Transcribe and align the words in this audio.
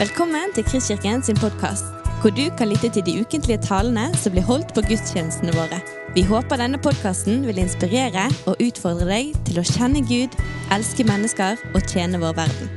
Velkommen 0.00 0.48
til 0.56 0.64
Kristkirken 0.64 1.20
sin 1.20 1.36
podkast, 1.36 1.84
hvor 2.22 2.32
du 2.32 2.46
kan 2.56 2.70
lytte 2.70 2.88
til 2.88 3.02
de 3.04 3.20
ukentlige 3.20 3.60
talene 3.60 4.06
som 4.16 4.32
blir 4.32 4.46
holdt 4.48 4.70
på 4.72 4.80
gudstjenestene 4.86 5.52
våre. 5.52 5.76
Vi 6.14 6.22
håper 6.24 6.56
denne 6.56 6.80
podkasten 6.80 7.42
vil 7.44 7.60
inspirere 7.60 8.22
og 8.48 8.62
utfordre 8.64 9.10
deg 9.10 9.34
til 9.44 9.60
å 9.60 9.66
kjenne 9.68 10.00
Gud, 10.08 10.38
elske 10.72 11.04
mennesker 11.04 11.60
og 11.74 11.84
tjene 11.84 12.22
vår 12.24 12.32
verden. 12.40 12.72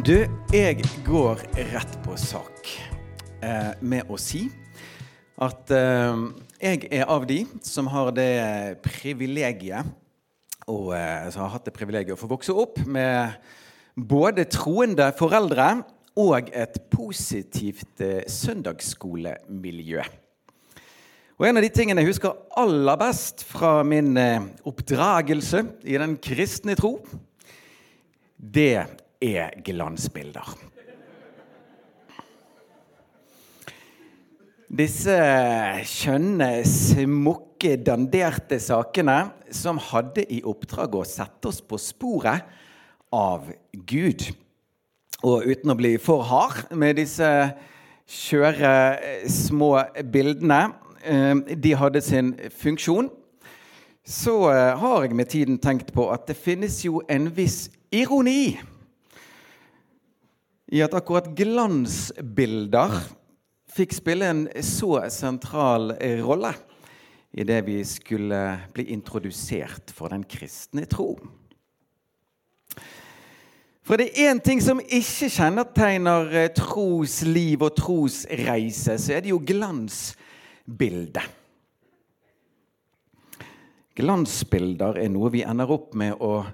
Du, 0.00 0.24
jeg 0.56 0.80
går 1.04 1.44
rett 1.74 2.00
på 2.08 2.16
sak 2.16 2.74
eh, 3.44 3.76
med 3.84 4.08
å 4.08 4.16
si 4.16 4.46
at 5.44 5.76
eh, 5.76 6.26
jeg 6.56 6.88
er 6.88 7.04
av 7.04 7.28
de 7.28 7.42
som 7.60 7.92
har 7.92 8.14
det 8.16 8.32
privilegiet 8.88 9.92
og 10.72 10.94
eh, 10.96 11.28
som 11.28 11.44
har 11.44 11.58
hatt 11.58 11.68
det 11.68 11.76
privilegiet 11.76 12.16
å 12.16 12.22
få 12.24 12.32
vokse 12.32 12.56
opp 12.56 12.80
med 12.88 13.36
både 13.96 14.46
troende 14.50 15.10
foreldre 15.18 15.82
og 16.20 16.50
et 16.52 16.80
positivt 16.90 18.02
eh, 18.04 18.24
søndagsskolemiljø. 18.28 20.02
Og 21.40 21.46
En 21.48 21.56
av 21.56 21.64
de 21.64 21.70
tingene 21.72 22.02
jeg 22.02 22.10
husker 22.10 22.40
aller 22.60 22.98
best 23.00 23.46
fra 23.48 23.80
min 23.86 24.12
eh, 24.20 24.42
oppdragelse 24.68 25.64
i 25.88 25.96
den 26.00 26.18
kristne 26.20 26.76
tro, 26.76 26.98
det 28.36 28.82
er 29.20 29.54
glansbilder. 29.64 30.52
Disse 34.70 35.16
skjønne, 35.88 36.60
smukke, 36.62 37.72
danderte 37.82 38.60
sakene 38.62 39.16
som 39.50 39.80
hadde 39.82 40.22
i 40.30 40.44
oppdrag 40.46 40.94
å 40.94 41.02
sette 41.08 41.50
oss 41.50 41.58
på 41.58 41.80
sporet 41.80 42.46
av 43.12 43.50
Gud. 43.72 44.30
Og 45.22 45.44
uten 45.46 45.72
å 45.72 45.76
bli 45.78 45.96
for 46.00 46.24
hard 46.24 46.70
med 46.72 46.96
disse 47.00 47.28
skjøre, 48.10 48.72
små 49.30 49.74
bildene 50.12 50.70
De 51.56 51.70
hadde 51.80 52.02
sin 52.04 52.34
funksjon. 52.60 53.08
Så 54.04 54.34
har 54.50 55.04
jeg 55.04 55.16
med 55.16 55.30
tiden 55.32 55.56
tenkt 55.58 55.94
på 55.96 56.10
at 56.12 56.26
det 56.28 56.36
finnes 56.36 56.76
jo 56.84 57.00
en 57.08 57.30
viss 57.32 57.70
ironi 57.92 58.58
i 60.70 60.82
at 60.84 60.94
akkurat 60.94 61.30
glansbilder 61.34 62.98
fikk 63.70 63.94
spille 63.96 64.28
en 64.28 64.44
så 64.66 64.98
sentral 65.10 65.94
rolle 66.22 66.52
i 67.30 67.46
det 67.46 67.60
vi 67.66 67.80
skulle 67.86 68.42
bli 68.74 68.88
introdusert 68.94 69.92
for 69.94 70.12
den 70.12 70.24
kristne 70.26 70.86
tro. 70.90 71.14
For 73.90 73.98
det 73.98 74.12
er 74.14 74.28
én 74.30 74.38
ting 74.38 74.60
som 74.62 74.78
ikke 74.78 75.26
kjennetegner 75.34 76.28
trosliv 76.54 77.64
og 77.66 77.72
trosreise, 77.74 78.94
så 79.02 79.16
er 79.16 79.24
det 79.24 79.32
jo 79.32 79.40
glansbildet. 79.42 81.26
Glansbilder 83.98 84.94
er 85.02 85.10
noe 85.10 85.32
vi 85.34 85.42
ender 85.42 85.74
opp 85.74 85.98
med 85.98 86.22
å 86.22 86.44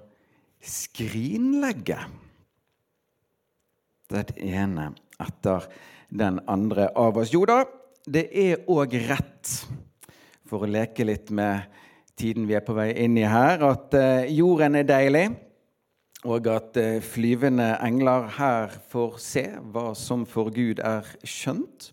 skrinlegge. 0.64 2.00
Det 4.08 4.32
ene 4.40 4.94
etter 5.20 5.68
den 6.08 6.40
andre 6.48 6.88
av 6.96 7.20
oss. 7.20 7.36
Jo 7.36 7.44
da, 7.44 7.66
det 8.08 8.30
er 8.32 8.64
òg 8.64 8.96
rett, 9.12 9.58
for 10.48 10.64
å 10.64 10.72
leke 10.72 11.04
litt 11.04 11.28
med 11.28 11.68
tiden 12.16 12.48
vi 12.48 12.56
er 12.56 12.64
på 12.64 12.80
vei 12.80 12.94
inn 13.04 13.20
i 13.20 13.28
her, 13.28 13.60
at 13.60 13.92
jorden 14.32 14.80
er 14.80 14.88
deilig, 14.88 15.28
og 16.24 16.46
at 16.48 16.78
flyvende 17.04 17.76
engler 17.84 18.28
her 18.38 18.72
får 18.90 19.18
se 19.22 19.44
hva 19.72 19.90
som 19.98 20.24
for 20.26 20.50
Gud 20.54 20.80
er 20.80 21.06
skjønt. 21.26 21.90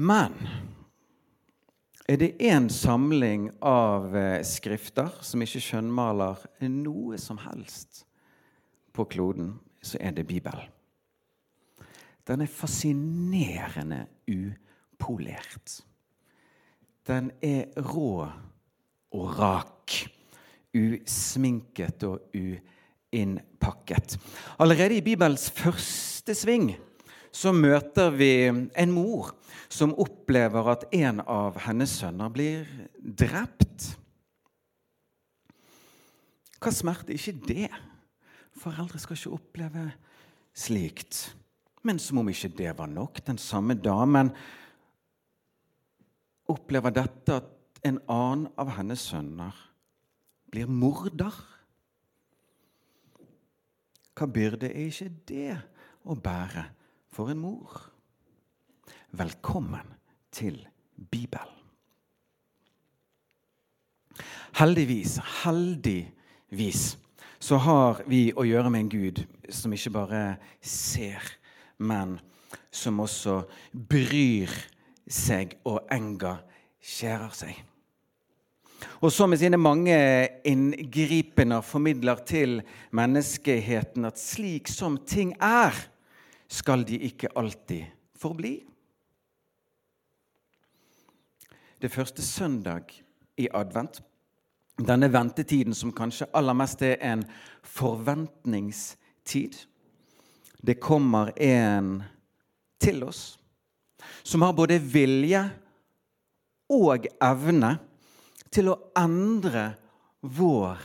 Men 0.00 0.34
er 2.08 2.18
det 2.18 2.32
én 2.40 2.70
samling 2.72 3.50
av 3.62 4.16
skrifter 4.48 5.12
som 5.22 5.44
ikke 5.44 5.62
skjønnmaler 5.62 6.40
noe 6.72 7.20
som 7.20 7.38
helst 7.44 8.06
på 8.92 9.04
kloden, 9.12 9.54
så 9.82 10.00
er 10.00 10.16
det 10.16 10.26
Bibelen. 10.26 10.68
Den 12.26 12.40
er 12.40 12.46
fascinerende 12.46 14.06
upolert. 14.30 15.80
Den 17.06 17.30
er 17.42 17.72
rå 17.82 18.28
og 19.12 19.38
rak. 19.38 19.96
Usminket 20.72 22.04
og 22.08 22.32
uinnpakket. 22.32 24.16
Allerede 24.58 24.96
i 24.96 25.04
Bibels 25.04 25.50
første 25.52 26.34
sving 26.36 26.72
så 27.32 27.52
møter 27.52 28.12
vi 28.12 28.32
en 28.48 28.92
mor 28.92 29.32
som 29.72 29.94
opplever 30.00 30.68
at 30.72 30.86
en 30.96 31.22
av 31.24 31.56
hennes 31.64 31.92
sønner 32.02 32.32
blir 32.32 32.68
drept. 33.00 33.92
Hva 36.62 36.72
smerte 36.72 37.12
er 37.12 37.18
ikke 37.18 37.46
det? 37.48 37.70
Foreldre 38.60 39.00
skal 39.00 39.16
ikke 39.16 39.36
oppleve 39.38 39.86
slikt. 40.54 41.32
Men 41.82 41.98
som 41.98 42.20
om 42.20 42.28
ikke 42.30 42.52
det 42.54 42.76
var 42.78 42.90
nok, 42.90 43.24
den 43.26 43.40
samme 43.40 43.74
damen 43.74 44.30
opplever 46.52 46.94
dette 46.94 47.40
at 47.40 47.82
en 47.88 47.98
annen 48.12 48.46
av 48.60 48.70
hennes 48.76 49.02
sønner 49.10 49.56
blir 50.52 50.68
morder. 50.68 51.32
Hva 54.12 54.28
byrde 54.28 54.68
er 54.68 54.90
ikke 54.90 55.08
det 55.28 55.56
å 56.04 56.16
bære 56.18 56.66
for 57.12 57.32
en 57.32 57.40
mor? 57.40 57.78
Velkommen 59.16 59.94
til 60.32 60.60
Bibelen. 60.96 61.58
Heldigvis, 64.52 65.16
heldigvis 65.42 66.82
så 67.40 67.56
har 67.64 68.02
vi 68.06 68.26
å 68.36 68.44
gjøre 68.44 68.70
med 68.70 68.84
en 68.84 68.92
Gud 68.92 69.22
som 69.48 69.72
ikke 69.72 69.94
bare 69.96 70.22
ser, 70.60 71.24
men 71.80 72.18
som 72.70 73.00
også 73.00 73.40
bryr 73.72 74.52
seg 75.08 75.56
og 75.64 75.80
engasjerer 75.92 77.32
seg. 77.36 77.56
Og 79.00 79.12
så 79.12 79.26
med 79.26 79.40
sine 79.40 79.58
mange 79.58 79.96
inngripener 80.48 81.60
formidler 81.60 82.22
til 82.26 82.60
menneskeheten 82.92 84.04
at 84.08 84.20
slik 84.20 84.68
som 84.68 84.98
ting 85.06 85.34
er, 85.40 85.76
skal 86.48 86.84
de 86.84 86.98
ikke 87.08 87.32
alltid 87.36 87.84
forbli. 88.18 88.58
Det 91.82 91.90
første 91.90 92.22
søndag 92.22 92.92
i 93.40 93.48
advent 93.54 94.02
denne 94.78 95.08
ventetiden 95.12 95.74
som 95.74 95.92
kanskje 95.92 96.30
aller 96.34 96.56
mest 96.56 96.82
er 96.82 96.96
en 97.04 97.24
forventningstid. 97.62 99.56
Det 100.62 100.80
kommer 100.80 101.32
en 101.36 102.02
til 102.82 103.02
oss 103.04 103.38
som 104.22 104.42
har 104.42 104.54
både 104.54 104.78
vilje 104.78 105.42
og 106.72 107.06
evne 107.22 107.76
til 108.52 108.72
å 108.72 108.80
endre 108.98 109.72
vår 110.22 110.78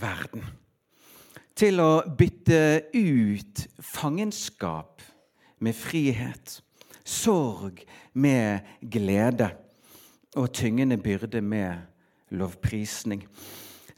verden. 0.00 0.44
Til 1.58 1.80
å 1.82 2.02
bytte 2.06 2.82
ut 2.94 3.66
fangenskap 3.84 5.02
med 5.62 5.74
frihet, 5.76 6.62
sorg 7.04 7.82
med 8.14 8.60
glede 8.80 9.50
og 10.38 10.52
tyngende 10.54 10.96
byrde 10.96 11.40
med 11.44 11.78
lovprisning. 12.32 13.26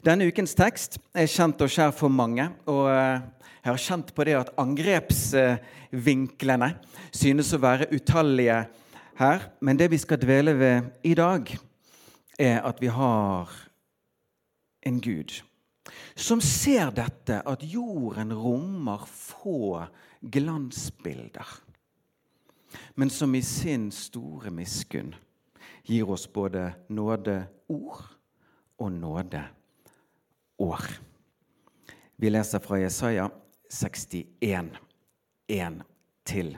Denne 0.05 0.27
ukens 0.29 0.53
tekst 0.57 0.97
er 1.15 1.27
kjent 1.31 1.61
og 1.65 1.69
skjær 1.71 1.91
for 1.95 2.09
mange. 2.13 2.49
og 2.69 2.89
Jeg 2.89 3.71
har 3.71 3.77
kjent 3.81 4.13
på 4.13 4.23
det 4.27 4.35
at 4.37 4.53
angrepsvinklene 4.61 6.69
synes 7.09 7.53
å 7.55 7.63
være 7.63 7.89
utallige 7.95 8.59
her. 9.17 9.39
Men 9.61 9.77
det 9.79 9.89
vi 9.89 9.97
skal 9.97 10.19
dvele 10.21 10.53
ved 10.59 10.83
i 11.07 11.13
dag, 11.17 11.57
er 12.39 12.61
at 12.67 12.81
vi 12.81 12.87
har 12.87 13.51
en 14.85 15.01
Gud 15.01 15.41
som 16.15 16.41
ser 16.41 16.91
dette, 16.95 17.41
at 17.45 17.63
jorden 17.63 18.33
rommer 18.33 19.05
få 19.09 19.85
glansbilder, 20.21 21.47
men 22.95 23.09
som 23.13 23.35
i 23.35 23.41
sin 23.45 23.91
store 23.93 24.51
miskunn 24.51 25.13
gir 25.85 26.09
oss 26.09 26.25
både 26.31 26.71
nådeord 26.89 28.03
og 28.81 28.91
nådeår. 28.91 30.85
Vi 32.15 32.31
leser 32.31 32.63
fra 32.63 32.79
Jesaja 32.79 33.29
61, 33.69 34.71
1 35.47 35.81
til 36.25 36.55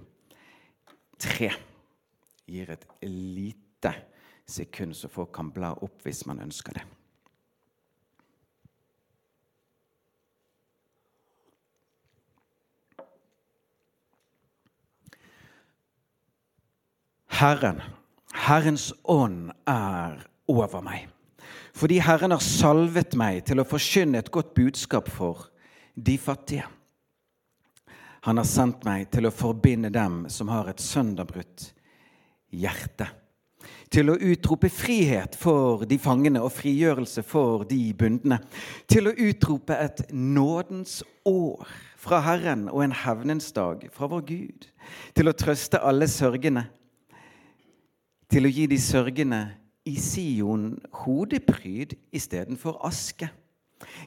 3. 1.20 1.52
Gir 2.48 2.72
et 2.72 2.86
lite 3.04 3.94
sekund, 4.48 4.96
så 4.96 5.10
folk 5.12 5.34
kan 5.36 5.52
bla 5.52 5.74
opp 5.84 6.06
hvis 6.06 6.26
man 6.26 6.40
ønsker 6.44 6.80
det. 6.80 6.86
Herren, 17.38 17.84
Herrens 18.34 18.90
ånd 19.04 19.52
er 19.70 20.24
over 20.50 20.82
meg. 20.82 21.06
Fordi 21.78 22.00
Herren 22.02 22.34
har 22.34 22.42
salvet 22.42 23.14
meg 23.20 23.44
til 23.46 23.62
å 23.62 23.68
forkynne 23.68 24.24
et 24.24 24.32
godt 24.34 24.56
budskap 24.58 25.12
for 25.14 25.52
de 25.94 26.16
fattige. 26.18 26.66
Han 28.26 28.42
har 28.42 28.48
sendt 28.50 28.88
meg 28.88 29.12
til 29.14 29.30
å 29.30 29.34
forbinde 29.34 29.92
dem 29.94 30.24
som 30.34 30.50
har 30.50 30.72
et 30.72 30.82
sønderbrutt 30.82 31.70
hjerte. 32.50 33.12
Til 33.94 34.12
å 34.12 34.18
utrope 34.20 34.70
frihet 34.70 35.36
for 35.40 35.86
de 35.88 35.98
fangene 36.02 36.42
og 36.44 36.52
frigjørelse 36.52 37.24
for 37.24 37.64
de 37.70 37.94
bundne. 37.98 38.42
Til 38.90 39.08
å 39.08 39.16
utrope 39.16 39.78
et 39.80 40.02
nådens 40.12 41.00
år 41.26 41.68
fra 41.98 42.20
Herren 42.26 42.68
og 42.68 42.84
en 42.84 42.98
hevnens 43.06 43.52
dag 43.56 43.88
fra 43.96 44.10
vår 44.12 44.26
Gud. 44.28 44.68
Til 45.16 45.32
å 45.32 45.36
trøste 45.36 45.80
alle 45.80 46.10
sørgende 46.12 46.68
til 48.32 48.48
å 48.48 48.52
gi 48.52 48.68
de 48.68 48.78
sørgende 48.82 49.42
i 49.88 49.96
Sion 50.04 50.74
hodepryd 51.06 51.96
istedenfor 52.16 52.80
aske. 52.88 53.30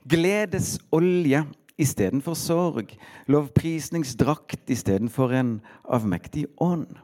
Gledes 0.09 0.75
olje 0.93 1.44
istedenfor 1.81 2.37
sorg. 2.37 2.93
Lovprisningsdrakt 3.31 4.73
istedenfor 4.73 5.33
en 5.37 5.55
avmektig 5.88 6.47
ånd. 6.61 6.99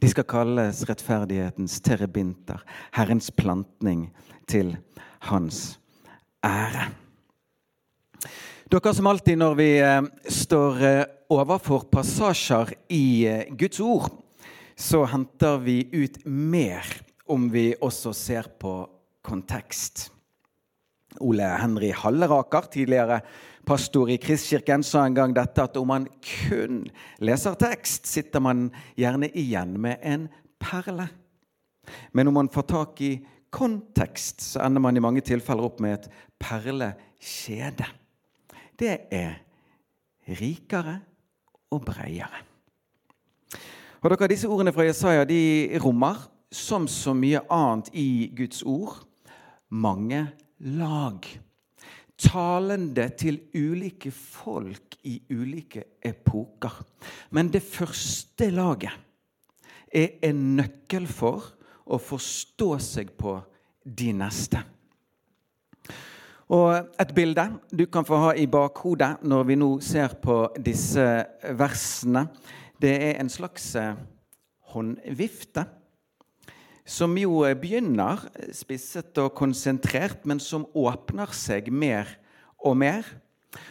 De 0.00 0.08
skal 0.08 0.24
kalles 0.24 0.80
rettferdighetens 0.88 1.80
terebinter, 1.84 2.62
Herrens 2.96 3.28
plantning 3.36 4.06
til 4.48 4.72
hans 5.28 5.76
ære. 6.44 6.88
Dere 8.70 8.92
som 8.94 9.10
alltid 9.10 9.40
når 9.40 9.56
vi 9.58 9.68
eh, 9.82 10.06
står 10.30 10.82
eh, 10.86 11.02
overfor 11.34 11.84
passasjer 11.90 12.72
i 12.94 13.04
eh, 13.28 13.48
Guds 13.58 13.80
ord, 13.82 14.08
så 14.78 15.02
henter 15.10 15.58
vi 15.60 15.82
ut 15.92 16.20
mer 16.24 16.86
om 17.28 17.50
vi 17.52 17.74
også 17.76 18.14
ser 18.16 18.48
på 18.62 18.72
kontekst. 19.26 20.06
Ole 21.20 21.50
Henry 21.60 21.90
Halleraker, 21.92 22.70
tidligere 22.72 23.20
pastor 23.70 24.10
i 24.10 24.16
Kristkirken, 24.18 24.82
sa 24.82 25.04
en 25.06 25.14
gang 25.14 25.30
dette 25.34 25.62
at 25.62 25.76
om 25.78 25.86
man 25.92 26.08
kun 26.24 26.80
leser 27.22 27.54
tekst, 27.54 28.08
sitter 28.10 28.42
man 28.42 28.64
gjerne 28.98 29.28
igjen 29.30 29.76
med 29.78 30.00
en 30.02 30.24
perle. 30.58 31.06
Men 32.10 32.26
om 32.26 32.34
man 32.34 32.48
får 32.50 32.64
tak 32.66 33.02
i 33.06 33.10
kontekst, 33.54 34.42
så 34.42 34.64
ender 34.64 34.82
man 34.82 34.98
i 34.98 35.02
mange 35.04 35.22
tilfeller 35.22 35.68
opp 35.68 35.78
med 35.82 36.00
et 36.00 36.08
perlekjede. 36.42 37.86
Det 38.74 38.96
er 39.14 39.38
rikere 40.40 40.96
og 41.70 41.84
bredere. 41.86 42.42
Og 44.00 44.10
dere, 44.10 44.30
Disse 44.32 44.50
ordene 44.50 44.72
fra 44.74 44.88
Jesaja 44.88 45.28
de 45.28 45.78
rommer, 45.84 46.18
som 46.50 46.88
så 46.90 47.14
mye 47.14 47.44
annet 47.46 47.92
i 47.94 48.32
Guds 48.34 48.64
ord, 48.66 48.98
mange 49.70 50.24
lag. 50.58 51.30
Talende 52.20 53.08
til 53.16 53.38
ulike 53.56 54.10
folk 54.12 54.98
i 55.08 55.16
ulike 55.32 55.84
epoker. 56.04 56.82
Men 57.30 57.48
det 57.52 57.62
første 57.64 58.50
laget 58.52 58.92
er 59.92 60.20
en 60.28 60.42
nøkkel 60.58 61.08
for 61.08 61.48
å 61.90 61.98
forstå 61.98 62.68
seg 62.82 63.14
på 63.18 63.38
de 63.84 64.12
neste. 64.14 64.60
Og 66.50 66.74
Et 67.00 67.14
bilde 67.14 67.46
du 67.70 67.86
kan 67.86 68.04
få 68.04 68.18
ha 68.24 68.30
i 68.34 68.46
bakhodet 68.50 69.22
når 69.22 69.44
vi 69.46 69.56
nå 69.58 69.70
ser 69.80 70.16
på 70.22 70.42
disse 70.58 71.04
versene, 71.56 72.26
det 72.80 72.90
er 72.90 73.20
en 73.20 73.30
slags 73.30 73.74
eh, 73.78 73.94
håndvifte. 74.72 75.64
Som 76.90 77.14
jo 77.20 77.44
eh, 77.46 77.54
begynner 77.54 78.24
spisset 78.56 79.18
og 79.22 79.34
konsentrert, 79.38 80.24
men 80.26 80.42
som 80.42 80.66
åpner 80.74 81.30
seg 81.36 81.70
mer 81.70 82.08
og 82.58 82.74
mer. 82.82 83.06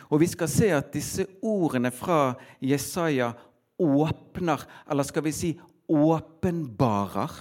Og 0.07 0.21
vi 0.23 0.29
skal 0.31 0.51
se 0.51 0.69
at 0.75 0.93
disse 0.93 1.25
ordene 1.43 1.91
fra 1.91 2.37
Jesaja 2.63 3.33
åpner, 3.79 4.63
eller 4.87 5.07
skal 5.07 5.25
vi 5.27 5.35
si 5.35 5.51
åpenbarer, 5.89 7.35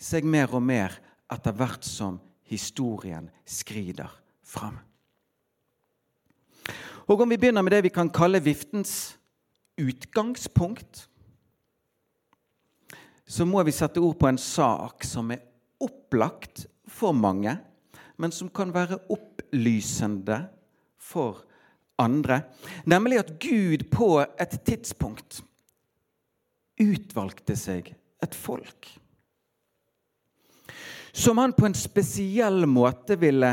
seg 0.00 0.26
mer 0.28 0.52
og 0.56 0.64
mer 0.64 0.96
etter 1.32 1.54
hvert 1.56 1.84
som 1.86 2.18
historien 2.48 3.28
skrider 3.48 4.10
fram. 4.44 4.76
Og 7.04 7.20
om 7.20 7.28
vi 7.28 7.36
begynner 7.36 7.64
med 7.64 7.74
det 7.76 7.84
vi 7.84 7.92
kan 7.92 8.08
kalle 8.12 8.40
viftens 8.40 9.16
utgangspunkt, 9.80 11.08
så 13.34 13.46
må 13.48 13.64
vi 13.66 13.72
sette 13.74 14.02
ord 14.02 14.14
på 14.20 14.28
en 14.30 14.38
sak 14.38 15.02
som 15.06 15.32
er 15.34 15.42
opplagt 15.82 16.68
for 16.86 17.16
mange, 17.16 17.56
men 18.20 18.34
som 18.34 18.50
kan 18.54 18.70
være 18.74 19.00
opplysende 19.10 20.44
for 21.02 21.40
andre. 21.98 22.44
Nemlig 22.86 23.18
at 23.24 23.32
Gud 23.42 23.88
på 23.90 24.10
et 24.22 24.54
tidspunkt 24.66 25.40
utvalgte 26.78 27.56
seg 27.58 27.90
et 28.22 28.38
folk. 28.38 28.92
Som 31.14 31.38
han 31.42 31.54
på 31.54 31.66
en 31.66 31.76
spesiell 31.78 32.68
måte 32.70 33.18
ville 33.18 33.50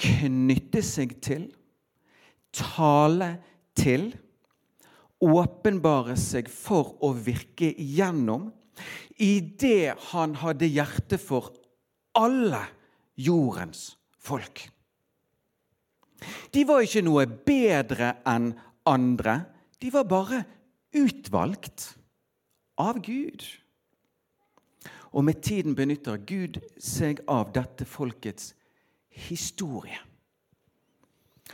knytte 0.00 0.84
seg 0.84 1.16
til, 1.24 1.48
tale 2.52 3.34
til 3.76 4.10
åpenbare 5.22 6.18
seg 6.20 6.48
for 6.52 6.98
å 7.04 7.12
virke 7.16 7.70
gjennom 9.16 9.56
det 9.60 9.94
han 10.10 10.34
hadde 10.40 10.66
hjerte 10.66 11.18
for 11.20 11.52
alle 12.18 12.64
jordens 13.14 13.96
folk. 14.18 14.64
De 16.52 16.64
var 16.66 16.84
ikke 16.84 17.04
noe 17.04 17.26
bedre 17.26 18.16
enn 18.28 18.52
andre. 18.88 19.36
De 19.78 19.90
var 19.94 20.06
bare 20.10 20.42
utvalgt 20.94 21.92
av 22.80 23.00
Gud. 23.02 23.44
Og 25.12 25.24
med 25.24 25.42
tiden 25.44 25.76
benytter 25.76 26.20
Gud 26.24 26.60
seg 26.80 27.20
av 27.28 27.52
dette 27.52 27.84
folkets 27.88 28.52
historie. 29.28 29.98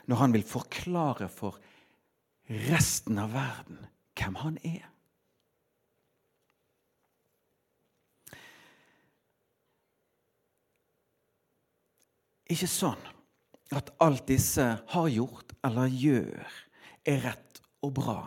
Når 0.07 0.23
han 0.23 0.35
vil 0.37 0.47
forklare 0.47 1.28
for 1.33 1.59
resten 2.69 3.19
av 3.21 3.35
verden 3.35 3.83
hvem 4.19 4.38
han 4.40 4.61
er. 4.64 4.87
Ikke 12.49 12.69
sånn 12.71 13.00
at 13.76 13.90
alt 14.00 14.25
disse 14.31 14.64
har 14.64 15.09
gjort 15.12 15.52
eller 15.67 15.93
gjør, 15.93 16.47
er 17.05 17.23
rett 17.26 17.61
og 17.85 17.93
bra 17.99 18.21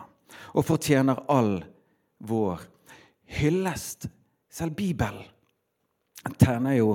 og 0.52 0.66
fortjener 0.66 1.24
all 1.32 1.56
vår 2.22 2.62
hyllest. 3.38 4.06
Selv 4.52 4.76
Bibelen 4.76 5.24
tegner 6.38 6.76
jo 6.78 6.94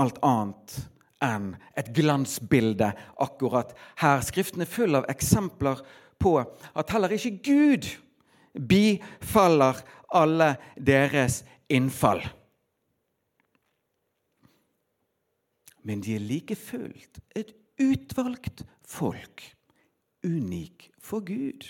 alt 0.00 0.18
annet 0.26 0.76
enn 1.24 1.52
et 1.78 1.92
glansbilde 1.96 2.90
akkurat 3.22 3.72
her. 4.02 4.24
Skriften 4.24 4.64
er 4.64 4.70
full 4.70 4.98
av 4.98 5.06
eksempler 5.12 5.80
på 6.20 6.36
at 6.40 6.92
heller 6.92 7.14
ikke 7.16 7.38
Gud 7.44 7.88
bifaller 8.56 9.80
alle 10.16 10.54
deres 10.76 11.42
innfall. 11.72 12.22
Men 15.86 16.02
de 16.02 16.16
er 16.16 16.24
like 16.24 16.56
fullt 16.58 17.20
et 17.38 17.52
utvalgt 17.78 18.64
folk, 18.86 19.42
unik 20.26 20.88
for 20.98 21.22
Gud. 21.26 21.66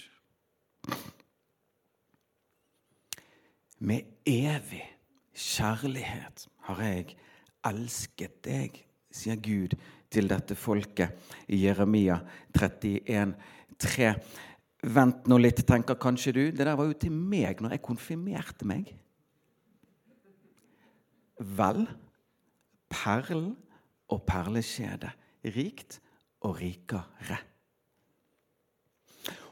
Med 3.78 4.06
evig 4.24 4.84
kjærlighet 5.36 6.46
har 6.68 6.80
jeg 6.86 7.16
elsket 7.68 8.38
deg, 8.46 8.78
sier 9.12 9.36
Gud 9.36 9.76
til 10.12 10.30
dette 10.30 10.56
folket 10.56 11.28
i 11.52 11.60
Jeremia 11.66 12.16
31, 12.56 13.34
3. 13.76 14.10
Vent 14.96 15.28
nå 15.28 15.40
litt, 15.42 15.60
tenker 15.68 15.98
kanskje 16.00 16.32
du. 16.32 16.42
Det 16.54 16.64
der 16.64 16.78
var 16.78 16.88
jo 16.88 16.96
til 16.96 17.12
meg 17.12 17.60
når 17.60 17.76
jeg 17.76 17.84
konfirmerte 17.84 18.68
meg. 18.68 18.94
Vel, 21.36 21.84
perlen 22.88 23.52
og 24.12 24.24
perlekjede. 24.28 25.10
Rikt 25.56 26.00
og 26.46 26.58
rikere. 26.60 27.38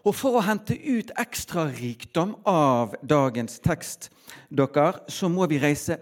Og 0.04 0.12
for 0.12 0.36
å 0.36 0.44
hente 0.44 0.76
ut 0.76 1.14
ekstra 1.16 1.64
rikdom 1.72 2.34
av 2.48 2.96
dagens 3.00 3.56
tekst, 3.64 4.10
dere, 4.52 5.00
så 5.08 5.30
må 5.32 5.48
vi 5.50 5.62
reise 5.62 6.00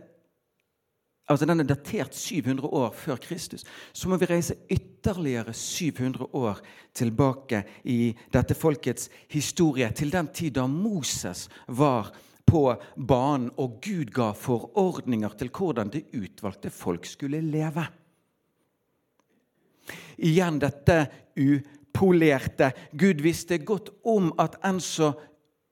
altså 1.30 1.47
Den 1.47 1.62
er 1.62 1.68
datert 1.68 2.16
700 2.18 2.66
år 2.66 2.90
før 2.99 3.21
Kristus. 3.23 3.62
Så 3.94 4.11
må 4.11 4.18
vi 4.21 4.26
reise 4.28 4.56
ytterligere 4.68 5.54
700 5.54 6.26
år 6.37 6.59
tilbake 6.92 7.62
i 7.88 8.11
dette 8.35 8.56
folkets 8.59 9.09
historie, 9.30 9.88
til 9.94 10.12
den 10.12 10.28
tid 10.35 10.59
da 10.59 10.66
Moses 10.66 11.47
var 11.68 12.11
på 12.44 12.66
banen, 12.97 13.52
og 13.56 13.78
Gud 13.80 14.11
ga 14.12 14.32
forordninger 14.37 15.38
til 15.38 15.49
hvordan 15.54 15.94
det 15.94 16.09
utvalgte 16.12 16.75
folk 16.75 17.06
skulle 17.09 17.40
leve. 17.40 17.87
Igjen 20.18 20.60
dette 20.62 21.06
upolerte. 21.36 22.72
Gud 22.92 23.22
visste 23.24 23.58
godt 23.58 23.90
om 24.04 24.30
at 24.42 24.58
enn 24.64 24.80
så 24.82 25.12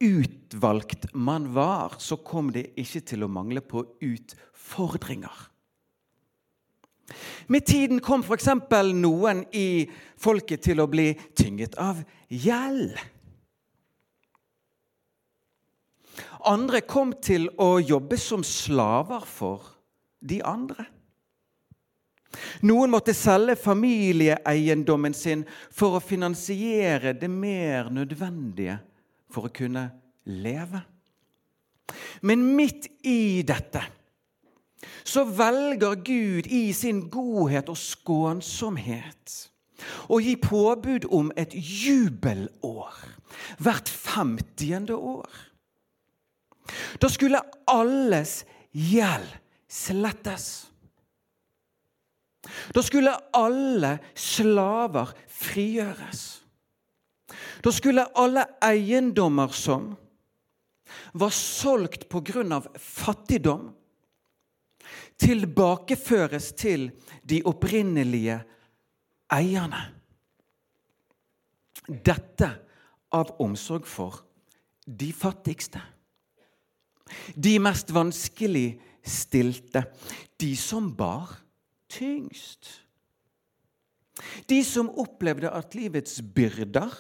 utvalgt 0.01 1.11
man 1.15 1.51
var, 1.55 1.99
så 1.99 2.17
kom 2.25 2.51
det 2.55 2.71
ikke 2.81 3.05
til 3.13 3.25
å 3.25 3.31
mangle 3.31 3.61
på 3.61 3.85
utfordringer. 4.01 5.47
Med 7.51 7.67
tiden 7.67 8.01
kom 8.01 8.23
f.eks. 8.23 8.49
noen 8.95 9.43
i 9.53 9.89
folket 10.17 10.63
til 10.63 10.81
å 10.81 10.89
bli 10.91 11.13
tynget 11.35 11.75
av 11.81 11.99
gjeld. 12.29 12.95
Andre 16.49 16.81
kom 16.87 17.13
til 17.21 17.49
å 17.61 17.79
jobbe 17.83 18.17
som 18.21 18.45
slaver 18.47 19.27
for 19.29 19.67
de 20.21 20.41
andre. 20.47 20.87
Noen 22.63 22.93
måtte 22.93 23.15
selge 23.17 23.57
familieeiendommen 23.59 25.15
sin 25.17 25.43
for 25.75 25.99
å 25.99 26.05
finansiere 26.05 27.15
det 27.19 27.31
mer 27.31 27.91
nødvendige 27.91 28.79
for 29.31 29.49
å 29.49 29.55
kunne 29.55 29.89
leve. 30.31 30.83
Men 32.23 32.45
midt 32.57 32.87
i 33.07 33.43
dette 33.47 33.83
så 35.05 35.25
velger 35.27 35.99
Gud 36.07 36.47
i 36.47 36.71
sin 36.77 37.03
godhet 37.11 37.71
og 37.73 37.79
skånsomhet 37.79 39.37
å 40.13 40.21
gi 40.23 40.37
påbud 40.41 41.09
om 41.11 41.31
et 41.41 41.55
jubelår 41.57 42.99
hvert 43.59 43.89
femtiende 43.89 44.97
år. 44.97 45.29
Da 47.01 47.09
skulle 47.11 47.43
alles 47.71 48.45
gjeld 48.71 49.39
slettes. 49.71 50.70
Da 52.75 52.83
skulle 52.83 53.13
alle 53.37 53.99
slaver 54.17 55.13
frigjøres. 55.29 56.23
Da 57.65 57.73
skulle 57.75 58.07
alle 58.19 58.47
eiendommer 58.65 59.53
som 59.55 59.93
var 61.13 61.31
solgt 61.35 62.09
pga. 62.09 62.61
fattigdom, 62.79 63.71
tilbakeføres 65.19 66.53
til 66.53 66.91
de 67.23 67.43
opprinnelige 67.45 68.41
eierne. 69.31 69.83
Dette 71.87 72.49
av 73.13 73.35
omsorg 73.43 73.87
for 73.87 74.23
de 74.87 75.13
fattigste. 75.13 75.81
De 77.35 77.59
mest 77.59 77.91
vanskelig 77.91 78.81
stilte. 79.03 79.85
De 80.39 80.57
som 80.57 80.91
bar 80.97 81.35
tyngst. 81.91 82.71
De 84.49 84.61
som 84.65 84.91
opplevde 85.01 85.51
at 85.51 85.75
livets 85.75 86.21
byrder 86.35 86.93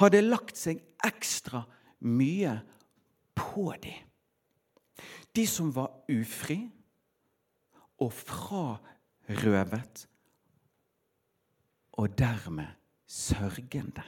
hadde 0.00 0.24
lagt 0.24 0.58
seg 0.58 0.80
ekstra 1.06 1.62
mye 2.04 2.58
på 3.38 3.70
dem. 3.82 4.04
De 5.36 5.46
som 5.46 5.70
var 5.74 5.92
ufri 6.10 6.60
og 8.02 8.12
frarøvet, 8.12 10.06
og 11.98 12.18
dermed 12.18 12.66
sørgende. 13.06 14.02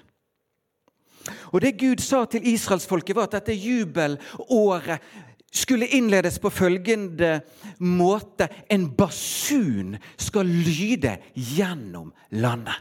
Og 1.53 1.61
Det 1.61 1.79
Gud 1.79 2.01
sa 2.03 2.25
til 2.25 2.47
israelsfolket, 2.47 3.17
var 3.17 3.29
at 3.29 3.33
dette 3.33 3.55
jubelåret 3.55 5.03
skulle 5.51 5.87
innledes 5.87 6.39
på 6.39 6.51
følgende 6.51 7.41
måte 7.79 8.49
En 8.71 8.91
basun 8.97 9.97
skal 10.17 10.47
lyde 10.47 11.17
gjennom 11.35 12.13
landet. 12.31 12.77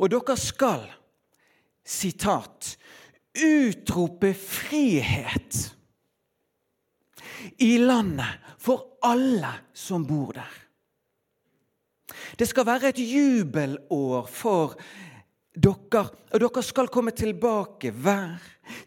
Og 0.00 0.08
dere 0.08 0.36
skal, 0.40 0.86
sitat, 1.84 2.76
utrope 3.36 4.32
frihet 4.34 5.58
i 7.60 7.76
landet 7.78 8.40
for 8.60 8.96
alle 9.04 9.52
som 9.76 10.06
bor 10.06 10.32
der. 10.36 10.56
Det 12.38 12.48
skal 12.48 12.66
være 12.66 12.90
et 12.94 13.00
jubelår 13.04 14.26
for 14.32 14.76
dere, 15.60 16.04
og 16.32 16.42
dere 16.42 16.62
skal 16.64 16.90
komme 16.92 17.12
tilbake 17.16 17.92
hver 17.92 18.40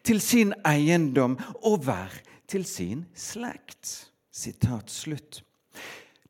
til 0.06 0.22
sin 0.24 0.54
eiendom 0.68 1.38
og 1.64 1.84
hver 1.86 2.14
til 2.50 2.66
sin 2.68 3.06
slekt. 3.16 4.10
Sitat 4.34 4.90
slutt. 4.90 5.44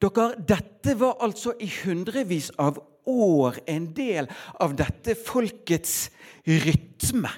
Dere, 0.01 0.33
dette 0.35 0.97
var 0.99 1.21
altså 1.23 1.53
i 1.63 1.69
hundrevis 1.83 2.51
av 2.59 2.81
år 3.07 3.59
en 3.71 3.89
del 3.95 4.27
av 4.63 4.75
dette 4.79 5.15
folkets 5.19 6.09
rytme 6.47 7.31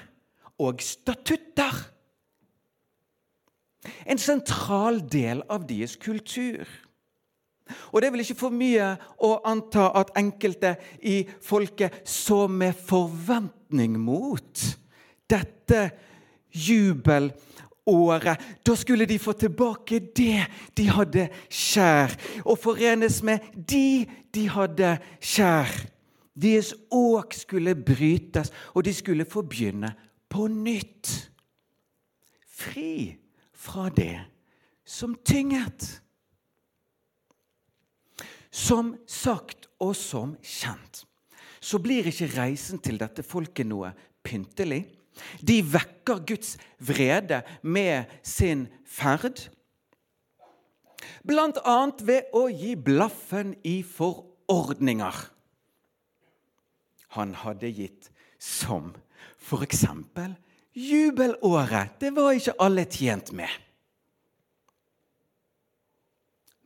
og 0.62 0.82
statutter. 0.82 1.78
En 4.06 4.18
sentral 4.18 4.98
del 5.10 5.44
av 5.52 5.66
deres 5.68 5.94
kultur. 6.00 6.66
Og 7.92 8.00
det 8.00 8.08
er 8.08 8.14
vel 8.14 8.22
ikke 8.22 8.38
for 8.38 8.54
mye 8.54 8.92
å 9.24 9.32
anta 9.48 9.88
at 9.98 10.12
enkelte 10.18 10.76
i 11.02 11.22
folket 11.42 12.02
så 12.08 12.44
med 12.50 12.76
forventning 12.86 13.98
mot 14.00 14.62
dette 15.30 15.80
jubelåret. 16.54 18.46
Da 18.62 18.76
skulle 18.78 19.08
de 19.08 19.18
få 19.18 19.34
tilbake 19.38 20.00
det 20.16 20.46
de 20.78 20.88
hadde 20.90 21.28
kjær, 21.50 22.14
og 22.44 22.58
forenes 22.62 23.22
med 23.26 23.50
de 23.54 24.06
de 24.34 24.48
hadde 24.52 24.96
kjær. 25.20 25.70
Deres 26.36 26.74
åk 26.92 27.32
skulle 27.32 27.72
brytes, 27.74 28.52
og 28.76 28.84
de 28.84 28.92
skulle 28.94 29.24
få 29.24 29.42
begynne 29.48 29.94
på 30.28 30.48
nytt. 30.52 31.30
Fri 32.56 33.16
fra 33.56 33.88
det 33.88 34.20
som 34.84 35.16
tynget. 35.24 36.05
Som 38.56 38.94
sagt 39.10 39.68
og 39.82 39.92
som 39.98 40.34
kjent 40.40 41.04
så 41.66 41.80
blir 41.82 42.06
ikke 42.06 42.28
reisen 42.36 42.78
til 42.82 42.98
dette 43.00 43.24
folket 43.26 43.66
noe 43.66 43.90
pyntelig. 44.24 44.84
De 45.40 45.58
vekker 45.64 46.20
Guds 46.28 46.54
vrede 46.78 47.40
med 47.62 48.12
sin 48.22 48.66
ferd. 48.86 49.40
Blant 51.26 51.58
annet 51.66 52.04
ved 52.06 52.36
å 52.36 52.46
gi 52.52 52.76
blaffen 52.78 53.56
i 53.66 53.80
forordninger 53.82 55.24
han 57.16 57.32
hadde 57.40 57.70
gitt, 57.72 58.10
som 58.36 58.90
f.eks. 59.40 59.86
jubelåret. 60.76 61.94
Det 62.00 62.10
var 62.12 62.34
ikke 62.36 62.58
alle 62.60 62.84
tjent 62.84 63.32
med. 63.32 63.48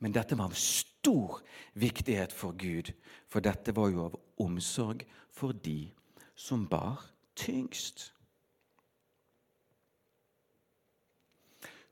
Men 0.01 0.13
dette 0.15 0.35
var 0.37 0.49
av 0.49 0.57
stor 0.57 1.41
viktighet 1.77 2.33
for 2.33 2.57
Gud, 2.57 2.89
for 3.29 3.43
dette 3.45 3.73
var 3.77 3.91
jo 3.93 4.07
av 4.07 4.17
omsorg 4.41 5.05
for 5.29 5.53
de 5.53 5.91
som 6.35 6.65
bar 6.67 7.03
tyngst. 7.37 8.09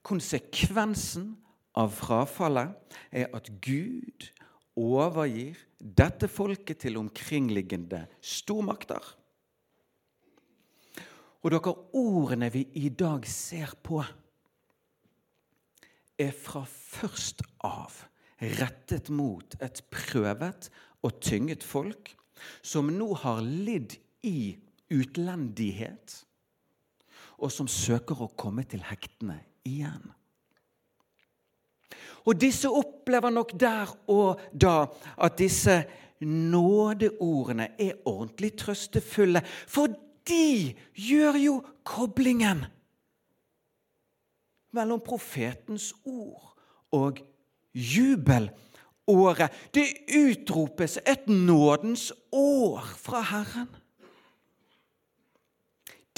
Konsekvensen 0.01 1.35
av 1.77 1.93
frafallet 1.93 2.97
er 3.13 3.29
at 3.35 3.51
Gud 3.61 4.31
overgir 4.79 5.59
dette 5.77 6.27
folket 6.31 6.81
til 6.81 6.97
omkringliggende 6.97 8.05
stormakter. 8.23 9.03
Og 11.39 11.53
dere, 11.53 11.75
ordene 11.95 12.49
vi 12.51 12.65
i 12.81 12.89
dag 12.89 13.27
ser 13.29 13.75
på, 13.83 14.01
er 16.19 16.31
fra 16.35 16.65
først 16.67 17.43
av 17.65 18.03
rettet 18.39 19.09
mot 19.11 19.55
et 19.63 19.81
prøvet 19.91 20.69
og 21.03 21.19
tynget 21.23 21.63
folk 21.65 22.13
som 22.63 22.91
nå 22.91 23.11
har 23.23 23.41
lidd 23.43 23.97
i 24.27 24.55
utlendighet, 24.89 26.15
og 27.39 27.51
som 27.53 27.67
søker 27.71 28.23
å 28.23 28.31
komme 28.39 28.65
til 28.67 28.83
hektene 28.87 29.37
igjen. 29.67 30.07
Og 32.27 32.35
disse 32.39 32.67
opplever 32.67 33.31
nok 33.31 33.53
der 33.59 33.91
og 34.11 34.41
da 34.51 34.89
at 35.23 35.37
disse 35.39 35.81
nådeordene 36.19 37.71
er 37.79 38.01
ordentlig 38.09 38.53
trøstefulle, 38.59 39.41
for 39.45 39.91
de 40.27 40.75
gjør 40.99 41.39
jo 41.39 41.55
koblingen 41.87 42.65
mellom 44.71 45.01
profetens 45.01 45.93
ord 46.05 46.53
og 46.91 47.19
jubelåret. 47.73 49.51
Det 49.73 49.87
utropes 50.15 50.99
et 51.07 51.27
nådens 51.27 52.11
år 52.31 52.81
fra 52.97 53.21
Herren. 53.21 53.69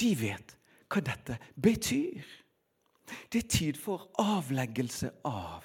De 0.00 0.14
vet 0.20 0.56
hva 0.92 1.00
dette 1.04 1.38
betyr. 1.62 2.24
Det 3.32 3.44
er 3.44 3.48
tid 3.48 3.78
for 3.80 4.08
avleggelse 4.20 5.10
av 5.24 5.64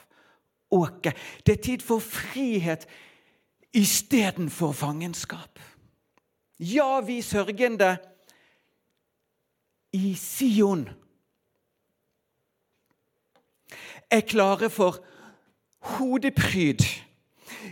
åket. 0.72 1.16
Det 1.46 1.58
er 1.58 1.64
tid 1.64 1.84
for 1.84 2.04
frihet 2.04 2.88
istedenfor 3.76 4.72
fangenskap. 4.76 5.60
Ja, 6.60 7.00
vi 7.06 7.22
sørgende 7.22 7.98
i 9.94 10.16
Sion 10.18 10.88
er 14.12 14.24
klare 14.28 14.70
for 14.70 15.00
hodepryd 15.98 16.84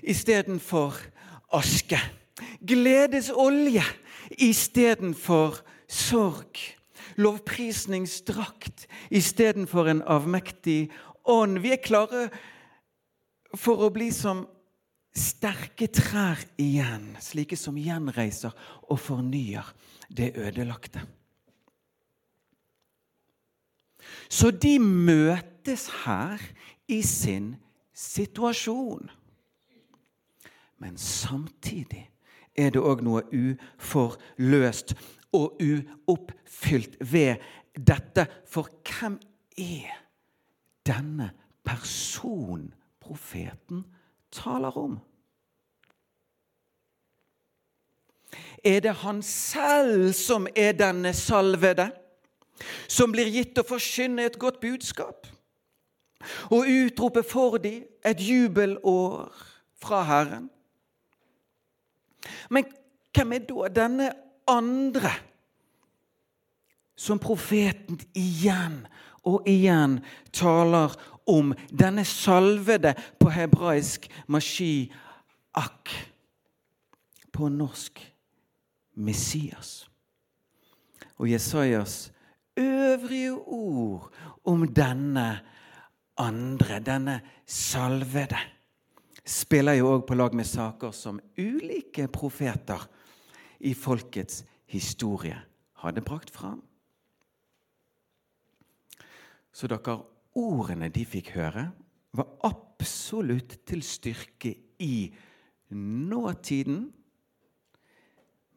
istedenfor 0.03 0.97
aske. 1.53 1.99
Gledesolje 2.67 3.83
istedenfor 4.37 5.61
sorg. 5.87 6.59
Lovprisningsdrakt 7.15 8.87
istedenfor 9.09 9.87
en 9.87 10.01
avmektig 10.01 10.91
ånd. 11.23 11.61
Vi 11.63 11.71
er 11.71 11.83
klare 11.83 12.27
for 13.55 13.85
å 13.85 13.91
bli 13.93 14.09
som 14.11 14.43
sterke 15.15 15.87
trær 15.87 16.41
igjen, 16.59 17.13
slike 17.23 17.55
som 17.55 17.77
gjenreiser 17.79 18.51
og 18.89 18.99
fornyer 18.99 19.69
det 20.11 20.33
ødelagte. 20.35 21.05
Så 24.29 24.51
de 24.51 24.75
møtes 25.65 25.89
her 26.05 26.37
i 26.87 27.01
sin 27.01 27.55
situasjon. 27.93 29.09
Men 30.77 30.97
samtidig 30.97 32.09
er 32.55 32.69
det 32.69 32.81
òg 32.81 33.01
noe 33.01 33.23
uforløst 33.33 34.93
og 35.33 35.57
uoppfylt 35.61 36.97
ved 36.99 37.41
dette. 37.75 38.27
For 38.45 38.69
hvem 38.85 39.19
er 39.57 40.05
denne 40.85 41.31
personen 41.63 42.73
profeten 43.01 43.85
taler 44.31 44.77
om? 44.77 44.99
Er 48.63 48.79
det 48.79 48.93
han 49.01 49.21
selv 49.23 50.13
som 50.13 50.47
er 50.55 50.73
denne 50.73 51.13
salvede, 51.13 51.89
som 52.87 53.11
blir 53.11 53.29
gitt 53.29 53.57
å 53.57 53.65
forkynne 53.65 54.25
et 54.25 54.39
godt 54.39 54.59
budskap? 54.59 55.34
Og 56.51 56.65
utrope 56.67 57.23
for 57.23 57.57
dem 57.57 57.85
et 58.05 58.21
jubelår 58.21 59.31
fra 59.81 60.03
Herren? 60.03 60.49
Men 62.49 62.65
hvem 63.13 63.33
er 63.33 63.45
da 63.47 63.69
denne 63.73 64.11
andre 64.47 65.11
som 66.95 67.19
profeten 67.21 67.99
igjen 68.17 68.81
og 69.25 69.47
igjen 69.49 69.99
taler 70.33 70.95
om? 71.27 71.53
Denne 71.69 72.05
salvede 72.05 72.95
på 73.19 73.29
hebraisk 73.29 74.09
mashiach. 74.27 75.95
På 77.35 77.49
norsk 77.51 77.99
Messias. 78.95 79.89
Og 81.17 81.31
Jesajas 81.31 82.11
øvrige 82.57 83.33
ord 83.33 84.13
om 84.43 84.67
denne 84.67 85.39
andre, 86.21 86.79
denne 86.79 87.19
salvede 87.45 88.39
spiller 89.25 89.79
jo 89.79 89.89
òg 89.95 90.05
på 90.07 90.17
lag 90.17 90.35
med 90.37 90.45
saker 90.45 90.93
som 90.93 91.19
ulike 91.37 92.07
profeter 92.13 92.83
i 93.65 93.73
folkets 93.73 94.43
historie 94.69 95.37
hadde 95.81 96.03
brakt 96.05 96.29
fram. 96.33 96.61
Så 99.55 99.69
dere, 99.71 100.01
ordene 100.35 100.91
de 100.91 101.05
fikk 101.07 101.31
høre, 101.37 101.69
var 102.15 102.27
absolutt 102.43 103.57
til 103.67 103.83
styrke 103.83 104.51
i 104.83 105.07
nåtiden. 105.71 106.89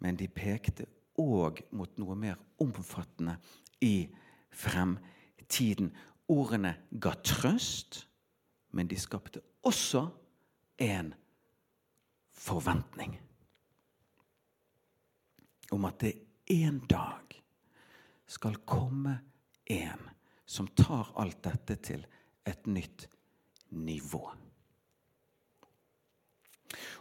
Men 0.02 0.18
de 0.18 0.28
pekte 0.30 0.88
òg 1.18 1.62
mot 1.74 1.94
noe 1.98 2.16
mer 2.18 2.38
omfattende 2.62 3.38
i 3.82 4.08
fremtiden. 4.50 5.92
Ordene 6.28 6.74
ga 6.90 7.14
trøst, 7.24 8.02
men 8.76 8.88
de 8.88 8.98
skapte 9.00 9.40
også 9.66 10.04
en 10.84 11.14
forventning 12.36 13.16
om 15.72 15.84
at 15.88 16.00
det 16.00 16.14
en 16.52 16.78
dag 16.88 17.34
skal 18.28 18.60
komme 18.68 19.18
en 19.68 20.04
som 20.48 20.68
tar 20.76 21.10
alt 21.20 21.42
dette 21.44 21.76
til 21.84 22.04
et 22.48 22.68
nytt 22.68 23.08
nivå. 23.76 24.22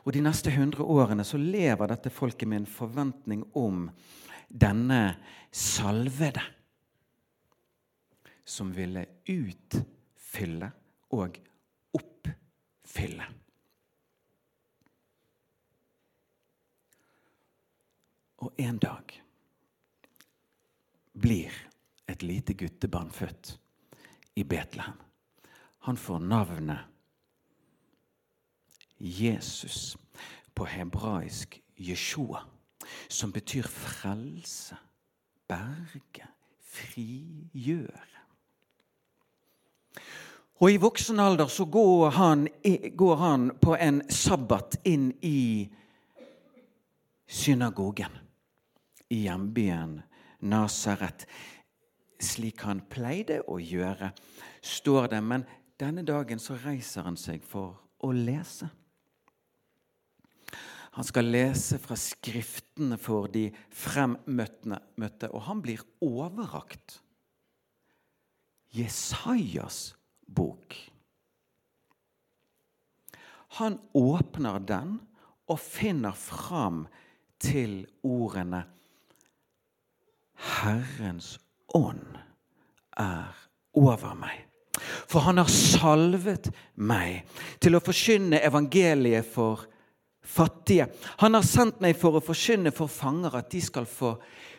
Og 0.03 0.13
De 0.15 0.23
neste 0.23 0.51
hundre 0.55 0.83
årene 0.83 1.23
så 1.27 1.39
lever 1.39 1.91
dette 1.91 2.11
folket 2.11 2.47
med 2.47 2.63
en 2.63 2.69
forventning 2.71 3.43
om 3.59 3.89
denne 4.47 5.17
salvede 5.51 6.43
som 8.47 8.71
ville 8.71 9.03
utfylle 9.27 10.69
og 11.11 11.39
oppfylle. 11.97 13.27
Og 18.37 18.53
en 18.61 18.77
dag 18.79 19.17
blir 21.17 21.51
et 22.07 22.23
lite 22.23 22.53
guttebarn 22.53 23.11
født 23.11 23.57
i 24.37 24.43
Betlehem. 24.43 24.99
Han 25.87 25.97
får 25.97 26.19
navnet 26.19 26.85
Jesus 28.99 29.97
på 30.53 30.65
hebraisk 30.65 31.59
Jeshua, 31.77 32.45
som 33.09 33.31
betyr 33.31 33.67
frelse, 33.67 34.77
berge, 35.47 36.27
frigjøre. 36.61 38.16
Og 40.57 40.71
I 40.73 40.79
voksen 40.81 41.19
alder 41.21 41.49
så 41.53 41.67
går 41.69 42.15
han, 42.17 42.47
går 42.97 43.15
han 43.21 43.51
på 43.61 43.75
en 43.77 44.01
sabbat 44.09 44.79
inn 44.89 45.11
i 45.21 45.67
synagogen 47.27 48.15
i 49.13 49.21
hjembyen 49.27 49.99
Nasaret, 50.47 51.27
slik 52.21 52.63
han 52.65 52.81
pleide 52.89 53.43
å 53.49 53.59
gjøre, 53.61 54.11
står 54.61 55.11
det. 55.13 55.21
Men 55.21 55.45
denne 55.79 56.03
dagen 56.05 56.41
så 56.41 56.57
reiser 56.63 57.05
han 57.05 57.17
seg 57.19 57.45
for 57.45 57.77
å 58.01 58.11
lese. 58.13 58.69
Han 60.97 61.05
skal 61.05 61.29
lese 61.29 61.77
fra 61.77 61.93
Skriftene 61.99 62.97
for 62.97 63.29
de 63.29 63.51
fremmøtte, 63.69 65.29
og 65.29 65.43
han 65.45 65.61
blir 65.61 65.83
overrakt 66.01 66.97
Jesajas 68.69 69.95
bok. 70.27 70.75
Han 73.57 73.79
åpner 73.93 74.59
den 74.59 74.97
og 75.47 75.59
finner 75.63 76.17
fram 76.17 76.85
til 77.39 77.85
ordene 78.03 78.65
Herrens 80.37 81.37
ånd 81.73 82.17
er 82.97 83.33
over 83.77 84.13
meg. 84.17 84.43
For 85.09 85.25
han 85.25 85.39
har 85.41 85.49
salvet 85.49 86.51
meg 86.75 87.25
til 87.63 87.77
å 87.77 87.81
forkynne 87.81 88.41
evangeliet 88.45 89.25
for 89.25 89.65
fattige. 90.27 90.89
Han 91.23 91.37
har 91.37 91.45
sendt 91.47 91.81
meg 91.81 91.97
for 91.97 92.17
å 92.17 92.23
forkynne 92.23 92.73
for 92.75 92.91
fanger 92.91 93.39
at 93.39 93.49
de 93.53 93.61
skal 93.63 93.87
få 93.89 94.13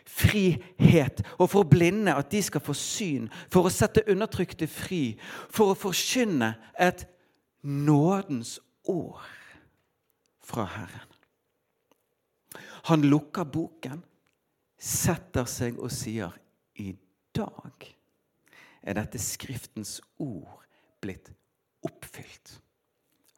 frihet, 0.09 1.23
og 1.38 1.51
for 1.53 1.68
blinde 1.68 2.14
at 2.16 2.31
de 2.33 2.42
skal 2.42 2.64
få 2.64 2.75
syn, 2.77 3.29
for 3.53 3.68
å 3.68 3.73
sette 3.73 4.07
undertrykte 4.09 4.68
fri, 4.71 5.18
for 5.51 5.73
å 5.73 5.79
forkynne 5.79 6.55
et 6.81 7.05
nådens 7.62 8.57
år 8.88 9.23
fra 10.49 10.64
Herren. 10.77 11.14
Han 12.88 13.05
lukker 13.05 13.44
boken 13.44 14.01
setter 14.79 15.49
seg 15.51 15.81
og 15.83 15.90
sier 15.92 16.33
i 16.79 16.92
dag 17.37 17.88
er 18.88 18.97
dette 18.97 19.21
Skriftens 19.21 19.99
ord 20.23 20.62
blitt 21.03 21.29
oppfylt 21.85 22.55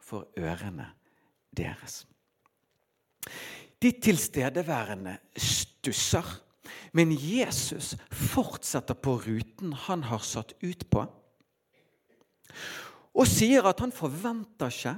for 0.00 0.28
ørene 0.38 0.86
deres. 1.56 2.04
De 3.80 3.92
tilstedeværende 3.96 5.16
stusser, 5.36 6.26
men 6.92 7.12
Jesus 7.12 7.94
fortsetter 8.10 8.98
på 8.98 9.16
ruten 9.24 9.72
han 9.86 10.04
har 10.10 10.22
satt 10.24 10.54
ut 10.62 10.86
på, 10.90 11.04
og 13.10 13.26
sier 13.28 13.66
at 13.66 13.80
han 13.82 13.92
forventer 13.94 14.72
ikke 14.72 14.96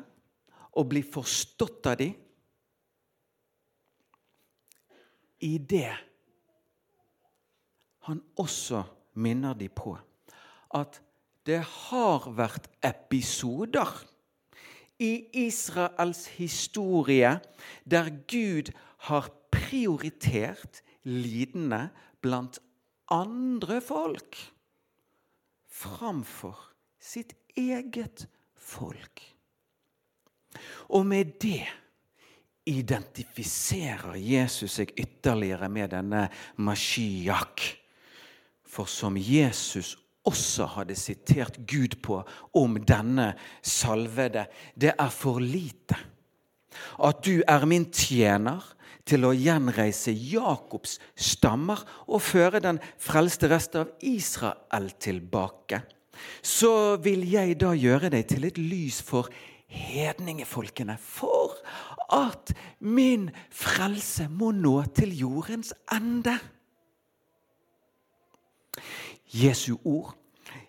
å 0.79 0.85
bli 0.89 1.03
forstått 1.05 1.89
av 1.91 1.99
dem 2.01 2.15
i 5.43 5.57
det 5.59 5.91
han 8.07 8.21
også 8.41 8.83
minner 9.21 9.57
de 9.59 9.69
på 9.69 9.95
at 10.79 11.01
det 11.47 11.61
har 11.67 12.29
vært 12.39 12.69
episoder 12.87 13.91
i 15.03 15.27
Israels 15.45 16.27
historie 16.39 17.35
der 17.85 18.11
Gud 18.31 18.71
har 19.09 19.29
prioritert 19.53 20.83
lidende 21.09 21.89
blant 22.23 22.59
andre 23.13 23.81
folk 23.85 24.39
framfor 25.73 26.59
sitt 27.03 27.35
eget 27.59 28.27
folk. 28.57 29.23
Og 30.93 31.07
med 31.09 31.39
det 31.43 31.67
identifiserer 32.69 34.15
Jesus 34.21 34.79
seg 34.79 34.93
ytterligere 35.01 35.69
med 35.73 35.91
denne 35.97 36.27
Mashiach. 36.63 37.73
For 38.63 38.89
som 38.89 39.19
Jesus 39.19 39.97
også 40.23 40.69
hadde 40.77 40.95
sitert 40.97 41.59
Gud 41.67 41.99
på 42.05 42.21
om 42.57 42.79
denne 42.87 43.33
salvede, 43.61 44.47
det 44.79 44.95
er 44.95 45.11
for 45.11 45.43
lite 45.43 45.99
at 47.03 47.19
du 47.25 47.43
er 47.49 47.67
min 47.69 47.85
tjener 47.93 48.63
til 49.09 49.27
å 49.27 49.33
gjenreise 49.35 50.13
Jakobs 50.15 50.99
stammer 51.17 51.83
og 52.07 52.23
føre 52.23 52.63
den 52.63 52.79
frelste 53.01 53.51
rest 53.51 53.77
av 53.79 53.91
Israel 54.01 54.93
tilbake. 55.03 55.83
Så 56.43 56.99
vil 57.03 57.25
jeg 57.31 57.59
da 57.63 57.73
gjøre 57.75 58.13
deg 58.13 58.29
til 58.31 58.47
et 58.47 58.61
lys 58.61 59.01
for 59.03 59.31
hedningefolkene, 59.73 60.99
for 61.01 61.57
at 62.13 62.53
min 62.85 63.31
frelse 63.49 64.29
må 64.29 64.53
nå 64.53 64.77
til 64.95 65.15
jordens 65.17 65.73
ende. 65.93 66.37
Jesu 69.33 69.79
ord 69.85 70.13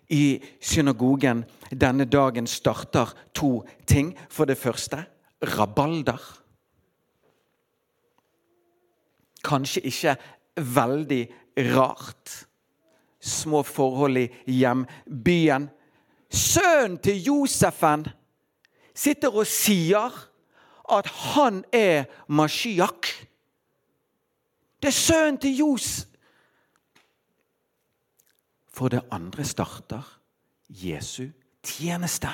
i 0.08 0.40
synagogen 0.60 1.44
denne 1.70 2.06
dagen 2.08 2.46
starter 2.48 3.12
to 3.34 3.64
ting. 3.86 4.14
For 4.28 4.48
det 4.48 4.58
første 4.58 5.04
rabalder. 5.56 6.20
Kanskje 9.44 9.84
ikke 9.84 10.16
veldig 10.56 11.22
rart. 11.76 12.46
Små 13.20 13.62
forhold 13.62 14.16
i 14.16 14.28
hjembyen. 14.46 15.70
Sønnen 16.30 16.98
til 16.98 17.22
Josefen 17.22 18.06
sitter 18.94 19.34
og 19.34 19.46
sier 19.46 20.14
at 20.90 21.06
han 21.06 21.64
er 21.72 22.04
Mashiach. 22.28 23.24
Det 24.82 24.88
er 24.88 24.98
sønnen 24.98 25.38
til 25.40 25.56
Jos. 25.56 26.06
For 28.74 28.88
det 28.88 29.04
andre 29.10 29.44
starter 29.44 30.02
Jesu 30.68 31.28
tjeneste. 31.62 32.28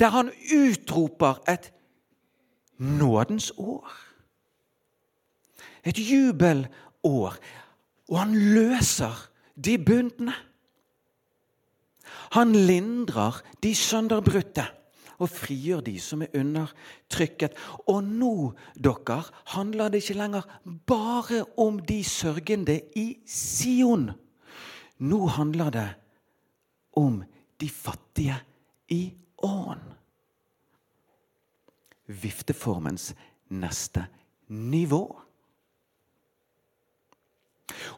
Der 0.00 0.08
han 0.08 0.30
utroper 0.54 1.42
et 1.48 1.72
nådens 2.78 3.52
år. 3.58 4.07
Et 5.88 5.98
jubelår. 5.98 7.38
Og 8.08 8.16
han 8.18 8.34
løser 8.36 9.16
de 9.56 9.78
bundne. 9.80 10.34
Han 12.36 12.52
lindrer 12.52 13.40
de 13.64 13.72
sønderbrutte 13.76 14.64
og 15.18 15.30
frigjør 15.32 15.82
de 15.86 15.96
som 16.02 16.22
er 16.22 16.34
undertrykket. 16.38 17.56
Og 17.90 18.02
nå, 18.04 18.32
dere, 18.78 19.22
handler 19.54 19.90
det 19.90 20.02
ikke 20.04 20.18
lenger 20.20 20.48
bare 20.86 21.42
om 21.58 21.80
de 21.82 22.02
sørgende 22.06 22.78
i 22.96 23.08
Sion. 23.26 24.10
Nå 24.98 25.20
handler 25.38 25.70
det 25.74 25.88
om 26.98 27.22
de 27.60 27.70
fattige 27.70 28.38
i 28.94 29.02
ånd. 29.42 29.82
Vifteformens 32.06 33.12
neste 33.48 34.06
nivå. 34.48 35.02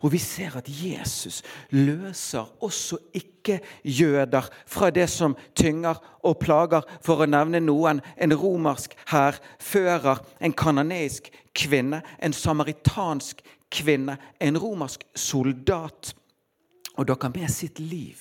Og 0.00 0.12
vi 0.12 0.18
ser 0.18 0.56
at 0.58 0.68
Jesus 0.68 1.42
løser 1.70 2.48
også 2.62 2.98
ikke-jøder 3.14 4.48
fra 4.66 4.90
det 4.90 5.06
som 5.10 5.36
tynger 5.54 6.00
og 6.26 6.38
plager. 6.42 6.86
For 7.04 7.22
å 7.22 7.28
nevne 7.30 7.62
noen 7.62 8.02
en 8.16 8.34
romersk 8.34 8.96
hærfører, 9.12 10.22
en 10.40 10.56
kanoneisk 10.56 11.30
kvinne, 11.56 12.02
en 12.18 12.34
samaritansk 12.34 13.44
kvinne, 13.70 14.18
en 14.40 14.58
romersk 14.58 15.06
soldat. 15.14 16.14
Og 16.98 17.06
dere 17.08 17.32
med 17.34 17.50
sitt 17.52 17.78
liv 17.78 18.18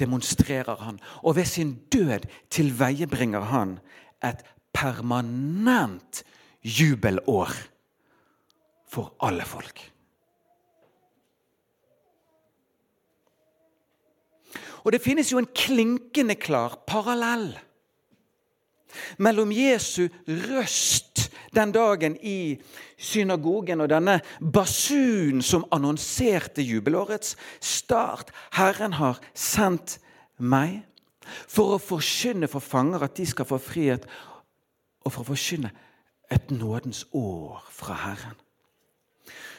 demonstrerer 0.00 0.80
han, 0.82 0.98
og 1.22 1.36
ved 1.36 1.46
sin 1.46 1.76
død 1.92 2.24
tilveiebringer 2.50 3.44
han 3.52 3.76
et 4.24 4.40
permanent 4.74 6.22
jubelår 6.64 7.52
for 8.88 9.14
alle 9.20 9.44
folk. 9.46 9.91
Og 14.84 14.92
det 14.94 15.02
finnes 15.04 15.32
jo 15.32 15.40
en 15.40 15.50
klinkende 15.54 16.36
klar 16.38 16.80
parallell 16.86 17.52
mellom 19.18 19.52
Jesu 19.52 20.08
røst 20.26 21.30
den 21.54 21.72
dagen 21.72 22.16
i 22.22 22.60
synagogen 22.96 23.82
og 23.84 23.90
denne 23.92 24.18
basunen 24.40 25.42
som 25.44 25.66
annonserte 25.72 26.64
jubelårets 26.64 27.36
start. 27.60 28.32
Herren 28.56 28.96
har 29.00 29.20
sendt 29.34 29.98
meg 30.38 30.82
for 31.22 31.76
å 31.76 31.82
forkynne 31.82 32.48
for 32.50 32.64
fanger 32.64 33.04
at 33.06 33.16
de 33.18 33.26
skal 33.28 33.48
få 33.48 33.60
frihet, 33.62 34.06
og 35.02 35.12
for 35.12 35.24
å 35.24 35.32
forkynne 35.32 35.72
et 36.32 36.50
nådens 36.54 37.04
år 37.12 37.60
fra 37.70 37.98
Herren. 38.06 38.41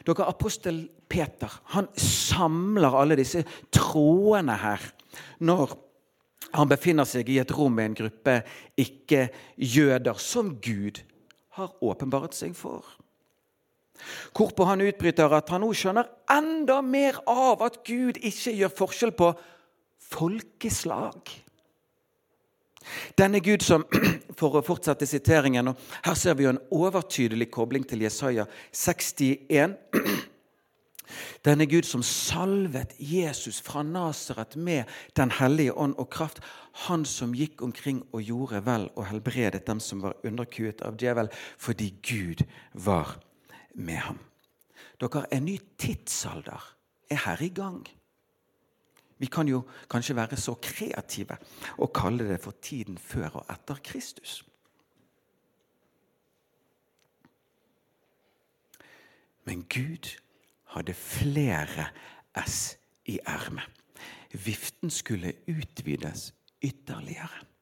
Dere, 0.03 0.27
Apostel 0.27 0.83
Peter 1.07 1.51
han 1.75 1.87
samler 1.99 2.95
alle 2.99 3.17
disse 3.19 3.43
trådene 3.73 4.57
her 4.59 4.83
når 5.43 5.77
han 6.53 6.69
befinner 6.69 7.07
seg 7.07 7.29
i 7.31 7.39
et 7.41 7.53
rom 7.55 7.73
med 7.77 7.91
en 7.91 7.99
gruppe 8.03 8.35
ikke-jøder 8.81 10.19
som 10.21 10.51
Gud 10.61 10.99
har 11.57 11.71
åpenbart 11.85 12.35
seg 12.37 12.53
for. 12.57 12.83
Hvorpå 14.33 14.65
han 14.67 14.83
utbryter 14.83 15.33
at 15.33 15.49
han 15.53 15.63
nå 15.63 15.71
skjønner 15.77 16.09
enda 16.33 16.81
mer 16.85 17.21
av 17.29 17.63
at 17.65 17.79
Gud 17.87 18.19
ikke 18.19 18.53
gjør 18.57 18.75
forskjell 18.81 19.13
på 19.17 19.31
folkeslag. 20.11 21.33
Denne 23.17 23.39
Gud 23.43 23.63
som 23.65 23.85
For 24.39 24.57
å 24.57 24.65
fortsette 24.65 25.05
siteringen 25.05 25.69
og 25.69 25.81
Her 26.03 26.15
ser 26.17 26.37
vi 26.37 26.47
jo 26.47 26.53
en 26.55 26.61
overtydelig 26.73 27.51
kobling 27.53 27.85
til 27.87 28.01
Jesaja 28.01 28.47
61. 28.73 29.75
Denne 31.45 31.67
Gud 31.69 31.85
som 31.85 32.03
salvet 32.03 32.95
Jesus 32.97 33.59
fra 33.61 33.83
Nasaret 33.83 34.55
med 34.55 34.89
Den 35.17 35.31
hellige 35.37 35.75
ånd 35.77 35.95
og 36.01 36.09
kraft. 36.09 36.41
Han 36.87 37.05
som 37.05 37.35
gikk 37.37 37.61
omkring 37.61 38.01
og 38.11 38.23
gjorde 38.23 38.63
vel 38.65 38.89
og 38.95 39.07
helbredet 39.11 39.65
dem 39.67 39.81
som 39.83 40.01
var 40.01 40.17
underkuet 40.25 40.81
av 40.81 40.97
djevel, 40.97 41.29
fordi 41.57 41.93
Gud 42.01 42.45
var 42.73 43.19
med 43.75 44.01
ham. 44.07 44.19
Dere, 45.01 45.25
En 45.31 45.45
ny 45.45 45.57
tidsalder 45.77 46.63
er 47.11 47.21
her 47.25 47.41
i 47.41 47.49
gang. 47.49 47.83
Vi 49.17 49.29
kan 49.31 49.47
jo 49.47 49.61
kanskje 49.89 50.15
være 50.15 50.37
så 50.37 50.55
kreative 50.61 51.37
og 51.77 51.93
kalle 51.95 52.27
det 52.29 52.39
for 52.41 52.55
tiden 52.61 52.97
før 52.97 53.41
og 53.41 53.45
etter 53.53 53.79
Kristus. 53.83 54.41
Men 59.43 59.63
Gud 59.67 60.09
hadde 60.73 60.93
flere 60.93 61.87
S 62.47 62.77
i 63.05 63.19
ermet. 63.25 63.69
Viften 64.33 64.89
skulle 64.89 65.33
utvides 65.47 66.33
ytterligere. 66.63 67.52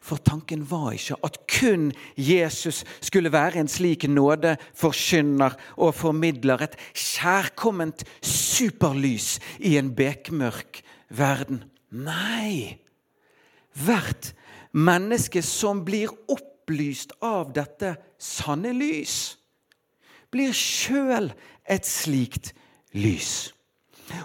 For 0.00 0.22
tanken 0.22 0.62
var 0.70 0.92
ikke 0.94 1.18
at 1.26 1.38
kun 1.50 1.90
Jesus 2.16 2.84
skulle 3.00 3.32
være 3.32 3.60
en 3.60 3.70
slik 3.70 4.06
nådeforkynner 4.08 5.56
og 5.76 5.94
formidler 5.94 6.62
et 6.66 6.76
kjærkomment 6.94 8.04
superlys 8.22 9.36
i 9.58 9.76
en 9.80 9.92
bekmørk 9.96 10.82
verden. 11.10 11.64
Nei! 11.90 12.78
Hvert 13.76 14.32
menneske 14.72 15.42
som 15.44 15.82
blir 15.84 16.12
opplyst 16.32 17.16
av 17.24 17.52
dette 17.56 17.96
sanne 18.18 18.72
lys, 18.76 19.36
blir 20.32 20.54
sjøl 20.56 21.30
et 21.68 21.86
slikt 21.88 22.52
lys. 22.96 23.52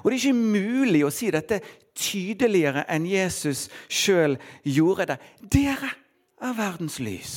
Og 0.04 0.12
Det 0.12 0.13
er 0.13 0.19
ikke 0.19 0.38
mulig 0.38 1.04
å 1.06 1.13
si 1.13 1.32
dette 1.34 1.62
tydeligere 1.97 2.86
enn 2.91 3.06
Jesus 3.10 3.67
sjøl 3.91 4.38
gjorde 4.63 5.12
det. 5.13 5.17
Dere 5.41 5.91
er 6.41 6.54
verdens 6.58 6.99
lys. 6.99 7.34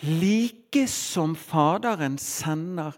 Like 0.00 0.86
som 0.88 1.34
Faderen 1.36 2.16
sender 2.18 2.96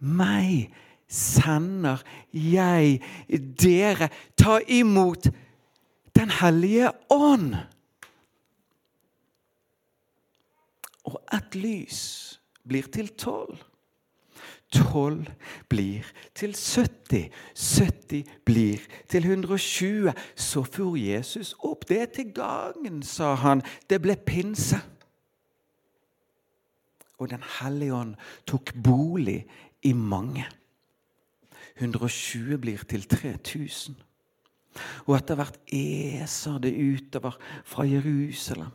meg, 0.00 0.72
sender 1.06 2.02
jeg 2.34 2.98
dere. 3.30 4.10
Ta 4.38 4.58
imot 4.66 5.30
Den 6.16 6.30
hellige 6.40 6.90
ånd. 7.08 7.54
Og 11.06 11.16
ett 11.32 11.54
lys 11.54 12.00
blir 12.66 12.90
til 12.92 13.08
tolv. 13.14 13.69
Tolv 14.70 15.26
blir 15.68 16.06
til 16.34 16.54
70. 16.54 17.30
70 17.54 18.24
blir 18.46 18.78
til 19.08 19.24
120. 19.24 20.12
Så 20.36 20.62
for 20.62 20.96
Jesus 20.96 21.54
opp. 21.58 21.88
Det 21.88 22.02
er 22.02 22.12
til 22.14 22.32
gangen, 22.34 23.02
sa 23.02 23.34
han. 23.34 23.62
Det 23.90 24.00
ble 24.02 24.16
pinse. 24.16 24.78
Og 27.18 27.30
Den 27.30 27.42
hellige 27.60 27.94
ånd 27.94 28.14
tok 28.46 28.72
bolig 28.84 29.44
i 29.82 29.92
mange. 29.92 30.46
120 31.76 32.58
blir 32.58 32.84
til 32.88 33.02
3000. 33.08 33.96
Og 35.06 35.16
etter 35.16 35.38
hvert 35.38 35.58
eser 35.74 36.60
det 36.62 36.72
utover 36.78 37.36
fra 37.66 37.84
Jerusalem 37.88 38.70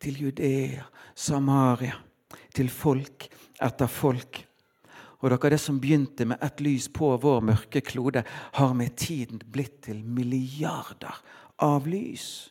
til 0.00 0.22
Judea, 0.22 0.84
Samaria, 1.14 1.96
til 2.54 2.70
folk 2.70 3.26
etter 3.60 3.90
folk. 3.90 4.44
Og 5.20 5.28
dere, 5.30 5.52
det 5.52 5.60
som 5.60 5.80
begynte 5.80 6.24
med 6.24 6.40
ett 6.42 6.62
lys 6.64 6.88
på 6.88 7.12
vår 7.20 7.42
mørke 7.44 7.82
klode, 7.84 8.24
har 8.56 8.72
med 8.74 8.96
tiden 8.96 9.42
blitt 9.52 9.82
til 9.84 10.00
milliarder 10.04 11.20
av 11.60 11.88
lys. 11.88 12.48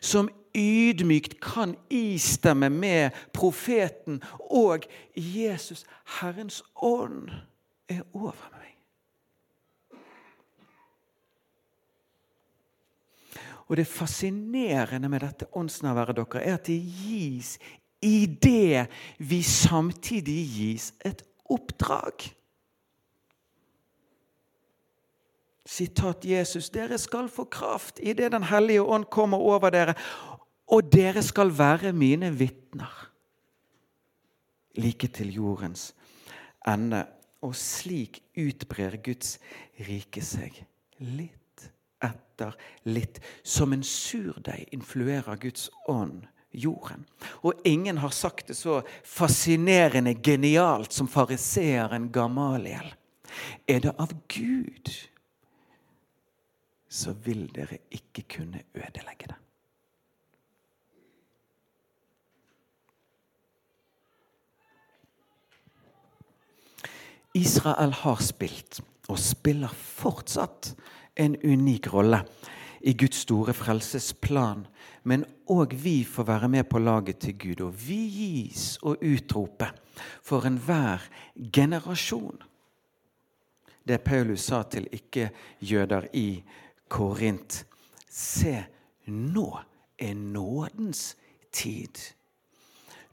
Som 0.00 0.30
ydmykt 0.56 1.36
kan 1.44 1.74
istemme 1.92 2.70
med 2.72 3.16
profeten 3.36 4.22
og 4.40 4.88
Jesus. 5.12 5.84
Herrens 6.20 6.62
ånd 6.80 7.28
er 7.92 8.00
over 8.16 8.48
meg. 8.54 8.72
Og 13.66 13.76
det 13.76 13.88
fascinerende 13.90 15.10
med 15.10 15.20
dette 15.26 15.48
åndsnærværet 15.52 16.16
dere 16.16 16.42
er 16.42 16.56
at 16.56 16.68
det 16.70 16.80
gis 16.80 17.56
i 18.04 18.26
det 18.26 18.86
vi 19.18 19.42
samtidig 19.42 20.42
gis 20.54 20.92
et 21.04 21.24
oppdrag. 21.50 22.26
Sitat 25.66 26.24
Jesus. 26.24 26.70
Dere 26.70 26.98
skal 26.98 27.28
få 27.28 27.44
kraft 27.50 27.98
idet 27.98 28.32
Den 28.32 28.46
hellige 28.46 28.82
ånd 28.82 29.08
kommer 29.10 29.38
over 29.38 29.70
dere, 29.70 29.94
og 30.66 30.92
dere 30.92 31.22
skal 31.22 31.50
være 31.58 31.92
mine 31.92 32.30
vitner. 32.38 33.10
Like 34.76 35.08
til 35.08 35.34
jordens 35.34 35.94
ende. 36.66 37.06
Og 37.42 37.54
slik 37.54 38.22
utbrer 38.38 38.96
Guds 39.04 39.36
rike 39.86 40.22
seg 40.24 40.56
litt 40.98 41.66
etter 42.02 42.56
litt. 42.88 43.20
Som 43.44 43.74
en 43.76 43.84
surdeig 43.86 44.72
influerer 44.74 45.36
Guds 45.40 45.68
ånd 45.88 46.24
jorden. 46.56 47.04
Og 47.44 47.52
ingen 47.64 47.98
har 47.98 48.10
sagt 48.14 48.48
det 48.48 48.56
så 48.56 48.80
fascinerende 49.04 50.14
genialt 50.14 50.92
som 50.92 51.08
fariseeren 51.08 52.10
Gamaliel. 52.12 52.94
Er 53.68 53.82
det 53.84 53.92
av 54.00 54.14
Gud, 54.32 54.92
så 56.88 57.12
vil 57.26 57.46
dere 57.54 57.82
ikke 57.92 58.24
kunne 58.38 58.64
ødelegge 58.74 59.32
det. 59.32 59.40
Israel 67.36 67.92
har 67.92 68.22
spilt, 68.24 68.80
og 69.12 69.18
spiller 69.20 69.72
fortsatt, 69.76 70.72
en 71.16 71.36
unik 71.44 71.86
rolle 71.92 72.18
i 72.80 72.92
Guds 72.92 73.22
store 73.24 73.54
frelsesplan. 73.54 74.66
Men 75.02 75.24
òg 75.50 75.74
vi 75.78 76.00
får 76.04 76.26
være 76.28 76.48
med 76.48 76.68
på 76.68 76.78
laget 76.78 77.18
til 77.22 77.38
Gud. 77.38 77.62
Og 77.68 77.74
vi 77.86 78.00
gis 78.10 78.76
å 78.82 78.96
utrope 78.96 79.70
for 80.22 80.46
enhver 80.48 81.04
generasjon. 81.52 82.42
Det 83.86 84.00
Paulus 84.02 84.48
sa 84.50 84.64
til 84.66 84.88
ikke-jøder 84.92 86.08
i 86.18 86.42
Korint. 86.90 87.62
Se, 88.10 88.56
nå 89.06 89.48
er 89.98 90.14
nådens 90.14 91.14
tid. 91.54 92.00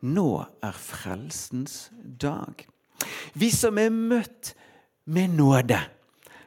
Nå 0.02 0.30
er 0.64 0.78
frelsens 0.78 1.92
dag. 1.94 2.66
Vi 3.34 3.52
som 3.54 3.78
er 3.78 3.94
møtt 3.94 4.56
med 5.06 5.36
nåde 5.38 5.80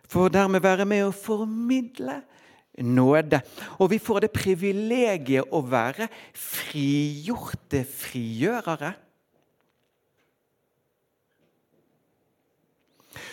får 0.08 0.32
dermed 0.34 0.62
være 0.62 0.86
med 0.88 1.06
å 1.06 1.14
formidle 1.14 2.20
nåde. 2.20 2.35
Og 2.76 3.90
vi 3.90 3.98
får 3.98 4.26
det 4.26 4.32
privilegiet 4.36 5.48
å 5.52 5.62
være 5.64 6.08
frigjorte 6.36 7.84
frigjørere. 7.88 8.92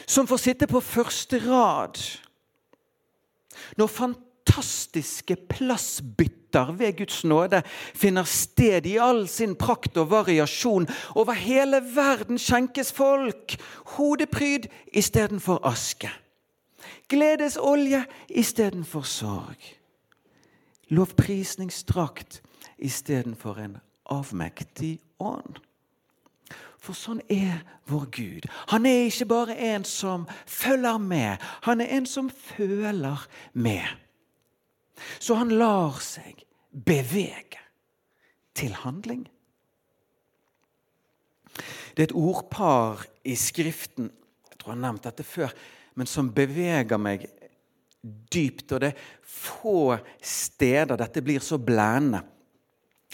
Som 0.08 0.28
får 0.28 0.40
sitte 0.40 0.68
på 0.68 0.80
første 0.84 1.40
rad 1.44 2.00
når 3.80 3.92
fantastiske 3.92 5.36
plassbytter 5.50 6.74
ved 6.78 6.98
Guds 7.02 7.24
nåde 7.28 7.64
finner 7.68 8.28
sted 8.30 8.88
i 8.88 8.98
all 9.02 9.26
sin 9.32 9.56
prakt 9.60 9.98
og 9.98 10.12
variasjon. 10.12 10.88
Over 11.16 11.36
hele 11.40 11.82
verden 11.96 12.40
skjenkes 12.40 12.94
folk 12.96 13.58
hodepryd 13.98 14.70
istedenfor 14.94 15.64
aske 15.68 16.12
gledesolje 17.10 18.04
istedenfor 18.30 19.02
sorg. 19.02 19.60
Lovprisningsdrakt 20.88 22.42
istedenfor 22.78 23.60
en 23.60 23.78
avmektig 24.12 25.00
ånd. 25.20 25.60
For 26.84 26.98
sånn 26.98 27.22
er 27.32 27.62
vår 27.88 28.10
Gud. 28.12 28.48
Han 28.74 28.86
er 28.86 29.08
ikke 29.08 29.30
bare 29.32 29.56
en 29.72 29.86
som 29.88 30.26
følger 30.46 31.00
med, 31.00 31.44
han 31.64 31.82
er 31.82 31.94
en 31.96 32.08
som 32.10 32.30
føler 32.30 33.24
med. 33.54 33.88
Så 35.20 35.38
han 35.40 35.54
lar 35.56 36.02
seg 36.04 36.44
bevege 36.74 37.62
til 38.54 38.76
handling. 38.84 39.24
Det 41.94 42.04
er 42.04 42.10
et 42.10 42.18
ordpar 42.18 43.06
i 43.24 43.36
Skriften 43.38 44.12
jeg 44.54 44.60
tror 44.60 44.74
jeg 44.74 44.80
har 44.80 44.86
nevnt 44.88 45.08
dette 45.08 45.24
før 45.28 45.54
men 45.96 46.10
som 46.10 46.32
beveger 46.34 47.00
meg 47.02 47.28
dypt. 48.04 48.72
Og 48.72 48.82
det 48.84 48.92
er 48.94 49.08
få 49.24 49.98
steder 50.20 51.00
dette 51.00 51.24
blir 51.26 51.44
så 51.44 51.60
blærende 51.62 52.24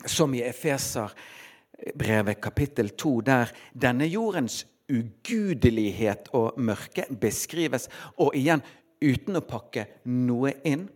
som 0.07 0.33
i 0.33 0.43
Efeserbrevet 0.45 2.39
kapittel 2.41 2.93
2, 2.95 3.13
der 3.27 3.51
denne 3.73 4.07
jordens 4.07 4.63
ugudelighet 4.89 6.31
og 6.33 6.57
mørke 6.57 7.05
beskrives. 7.21 7.89
Og 8.17 8.35
igjen 8.37 8.63
uten 9.03 9.39
å 9.39 9.45
pakke 9.45 9.85
noe 10.09 10.55
inn. 10.67 10.87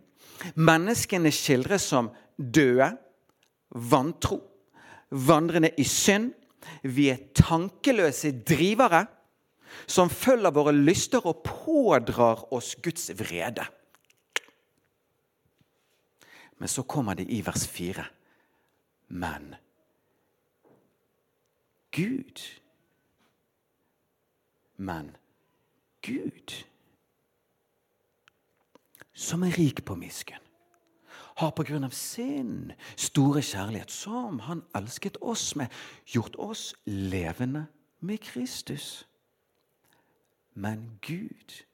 Menneskene 0.56 1.30
skildres 1.32 1.86
som 1.92 2.10
døde, 2.36 2.90
vantro, 3.70 4.40
vandrende 5.10 5.70
i 5.78 5.86
synd. 5.86 6.32
Vi 6.82 7.10
er 7.12 7.28
tankeløse 7.36 8.32
drivere 8.46 9.04
som 9.86 10.10
følger 10.10 10.54
våre 10.54 10.72
lyster 10.72 11.26
og 11.26 11.42
pådrar 11.46 12.46
oss 12.54 12.74
Guds 12.82 13.10
vrede. 13.18 13.66
Men 16.58 16.68
så 16.68 16.82
kommer 16.82 17.14
det 17.14 17.26
i 17.28 17.40
vers 17.46 17.66
4. 17.68 18.04
Men 19.08 19.54
Gud 21.92 22.40
Men 24.76 25.16
Gud, 26.02 26.64
som 29.14 29.44
er 29.46 29.54
rik 29.56 29.84
på 29.86 29.94
miskunn, 29.94 30.42
har 31.38 31.50
på 31.54 31.64
grunn 31.66 31.86
av 31.86 31.94
sin 31.96 32.72
store 32.96 33.42
kjærlighet, 33.42 33.90
som 33.90 34.42
han 34.46 34.62
elsket 34.76 35.16
oss 35.22 35.54
med, 35.58 35.72
gjort 36.06 36.36
oss 36.38 36.74
levende 36.86 37.66
med 38.00 38.20
Kristus. 38.26 39.06
Men 40.54 40.98
Gud 41.02 41.64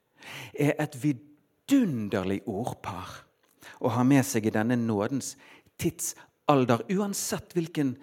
er 0.53 0.73
et 0.81 0.97
vidunderlig 1.03 2.41
ordpar 2.49 3.21
å 3.81 3.93
ha 3.95 4.03
med 4.05 4.25
seg 4.25 4.47
i 4.47 4.53
denne 4.53 4.77
nådens 4.79 5.35
tidsalder, 5.81 6.83
uansett 6.89 7.53
hvilken, 7.57 7.95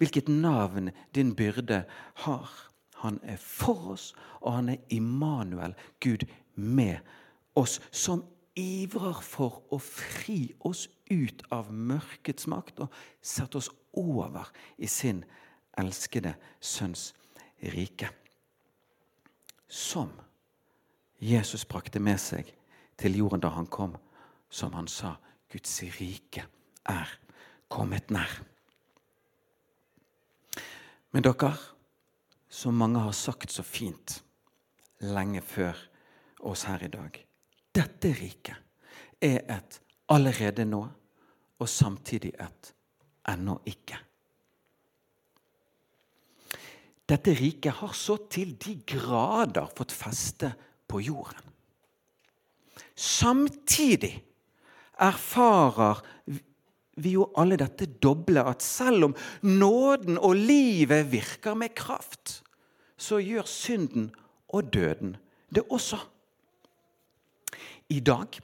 hvilket 0.00 0.28
navn 0.28 0.92
din 1.16 1.34
byrde 1.36 1.84
har. 2.26 2.50
Han 3.02 3.20
er 3.24 3.40
for 3.40 3.92
oss, 3.92 4.12
og 4.40 4.58
han 4.58 4.72
er 4.72 4.84
Immanuel, 4.92 5.76
Gud 6.00 6.24
med 6.54 7.00
oss, 7.56 7.80
som 7.92 8.24
ivrer 8.56 9.20
for 9.20 9.60
å 9.72 9.78
fri 9.82 10.54
oss 10.64 10.86
ut 11.12 11.44
av 11.52 11.68
mørkets 11.72 12.48
makt 12.48 12.86
og 12.86 12.94
sette 13.20 13.60
oss 13.60 13.68
over 13.96 14.48
i 14.80 14.88
sin 14.88 15.24
elskede 15.76 16.34
sønns 16.60 17.10
rike. 17.76 18.08
Som 19.68 20.12
Jesus 21.18 21.64
brakte 21.68 22.00
med 22.00 22.20
seg 22.20 22.50
til 23.00 23.16
jorden 23.18 23.42
da 23.42 23.50
han 23.54 23.66
kom, 23.66 23.96
som 24.48 24.74
han 24.76 24.88
sa, 24.88 25.16
Guds 25.50 25.80
rike 25.98 26.44
er 26.88 27.16
kommet 27.68 28.10
nær. 28.14 28.30
Men 31.10 31.24
dere, 31.24 31.52
som 32.48 32.76
mange 32.76 33.00
har 33.00 33.14
sagt 33.16 33.52
så 33.52 33.64
fint 33.66 34.20
lenge 35.00 35.42
før 35.42 35.76
oss 36.46 36.64
her 36.68 36.84
i 36.84 36.92
dag 36.92 37.18
Dette 37.76 38.12
riket 38.16 39.20
er 39.20 39.42
et 39.52 39.80
allerede 40.08 40.64
nå 40.64 40.82
og 41.58 41.68
samtidig 41.68 42.32
et 42.40 42.72
ennå 43.28 43.58
ikke. 43.68 43.98
Dette 47.06 47.34
riket 47.38 47.78
har 47.80 47.92
så 47.94 48.16
til 48.30 48.56
de 48.58 48.74
grader 48.88 49.68
fått 49.78 49.94
feste 49.94 50.50
på 50.90 51.00
jorden. 51.06 51.44
Samtidig 52.96 54.14
erfarer 54.98 56.00
vi 56.96 57.12
jo 57.12 57.28
alle 57.36 57.58
dette 57.60 57.86
doble, 58.02 58.40
at 58.40 58.64
selv 58.64 59.10
om 59.10 59.16
nåden 59.44 60.18
og 60.18 60.34
livet 60.34 61.12
virker 61.12 61.54
med 61.54 61.76
kraft, 61.76 62.40
så 62.96 63.20
gjør 63.20 63.46
synden 63.46 64.10
og 64.48 64.72
døden 64.72 65.16
det 65.52 65.66
også. 65.70 66.00
I 67.92 68.00
dag 68.00 68.40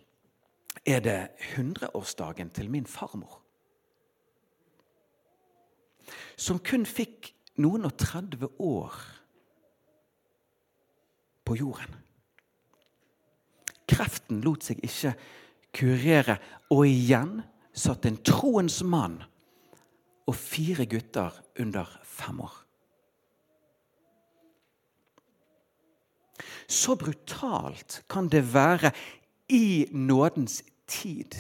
er 0.86 1.00
det 1.00 1.20
hundreårsdagen 1.54 2.50
til 2.50 2.70
min 2.70 2.86
farmor. 2.86 3.40
Som 6.36 6.60
kun 6.62 6.84
fikk 6.86 7.31
noen 7.60 7.84
og 7.88 7.96
30 8.00 8.48
år 8.62 8.96
på 11.44 11.56
jorden. 11.58 11.98
Kreften 13.88 14.40
lot 14.44 14.64
seg 14.64 14.80
ikke 14.86 15.12
kurere, 15.76 16.38
og 16.72 16.86
igjen 16.88 17.40
satt 17.72 18.06
en 18.08 18.18
troens 18.24 18.80
mann 18.84 19.20
og 20.28 20.36
fire 20.38 20.86
gutter 20.88 21.34
under 21.60 21.88
fem 22.06 22.40
år. 22.44 22.54
Så 26.72 26.94
brutalt 26.96 28.00
kan 28.08 28.30
det 28.32 28.44
være 28.54 28.92
i 29.52 29.88
nådens 29.92 30.62
tid, 30.88 31.34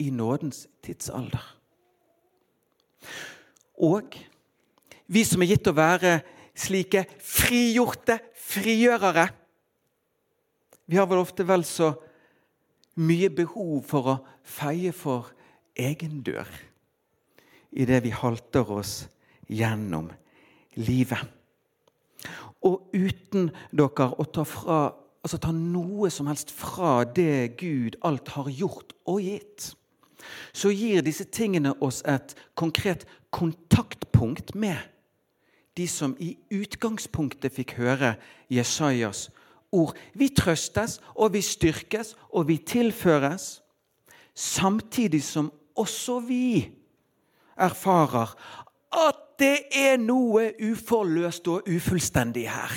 i 0.00 0.10
nådens 0.10 0.66
tidsalder. 0.82 1.44
Og 3.82 4.16
vi 5.06 5.24
som 5.26 5.42
er 5.42 5.52
gitt 5.52 5.68
å 5.68 5.76
være 5.76 6.18
slike 6.54 7.04
frigjorte 7.22 8.18
frigjørere 8.38 9.28
Vi 10.86 10.98
har 11.00 11.08
vel 11.08 11.22
ofte 11.22 11.46
vel 11.48 11.64
så 11.64 11.94
mye 13.00 13.30
behov 13.32 13.86
for 13.88 14.10
å 14.12 14.16
feie 14.44 14.92
for 14.92 15.32
egen 15.74 16.20
dør 16.22 16.50
idet 17.74 18.04
vi 18.04 18.12
halter 18.14 18.68
oss 18.70 18.92
gjennom 19.50 20.10
livet. 20.76 21.24
Og 22.62 22.92
uten 22.94 23.48
dere 23.74 24.10
å 24.14 24.26
ta, 24.30 24.44
fra, 24.46 24.78
altså 25.24 25.40
ta 25.42 25.50
noe 25.56 26.12
som 26.12 26.28
helst 26.30 26.52
fra 26.54 27.00
det 27.04 27.56
Gud 27.58 27.98
alt 28.06 28.30
har 28.36 28.52
gjort 28.52 28.94
og 29.10 29.24
gitt, 29.24 29.72
så 30.54 30.70
gir 30.70 31.02
disse 31.04 31.26
tingene 31.26 31.74
oss 31.84 32.04
et 32.06 32.36
konkret 32.54 33.08
kontaktpunkt 33.34 34.54
med 34.54 34.78
de 35.76 35.86
som 35.90 36.14
i 36.22 36.34
utgangspunktet 36.54 37.52
fikk 37.54 37.76
høre 37.80 38.14
Jesajas 38.52 39.28
ord. 39.74 39.96
Vi 40.14 40.30
trøstes, 40.30 41.00
og 41.14 41.34
vi 41.34 41.42
styrkes, 41.42 42.14
og 42.30 42.48
vi 42.48 42.58
tilføres. 42.58 43.62
Samtidig 44.34 45.22
som 45.24 45.52
også 45.74 46.20
vi 46.26 46.70
erfarer 47.56 48.34
at 48.94 49.20
det 49.38 49.66
er 49.74 49.96
noe 49.98 50.52
uforløst 50.62 51.48
og 51.50 51.66
ufullstendig 51.70 52.46
her. 52.50 52.74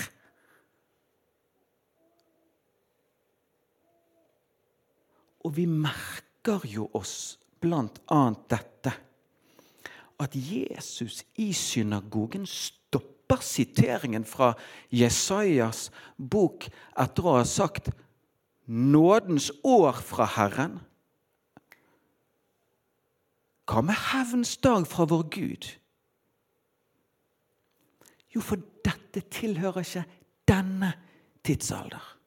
Og 5.45 5.53
vi 5.57 5.67
merker 5.69 6.65
jo 6.65 6.89
oss 6.97 7.37
annet 7.61 8.43
dette 8.49 8.91
at 10.21 10.33
Jesus 10.33 11.23
i 11.41 11.51
synagogen 11.53 12.45
stopper 13.27 13.43
siteringen 13.43 14.25
fra 14.25 14.53
Jesajas 14.89 15.91
bok 16.17 16.69
etter 16.97 17.25
å 17.25 17.37
ha 17.37 17.43
sagt 17.43 17.89
'nådens 18.67 19.51
år 19.63 19.93
fra 19.93 20.25
Herren'. 20.25 20.79
Hva 23.67 23.81
med 23.81 23.95
hevns 23.95 24.57
dag 24.57 24.87
fra 24.87 25.05
vår 25.05 25.23
Gud? 25.29 25.77
Jo, 28.35 28.41
for 28.41 28.57
dette 28.85 29.21
tilhører 29.29 29.83
ikke 29.83 30.05
denne 30.47 30.93
tidsalder. 31.43 32.17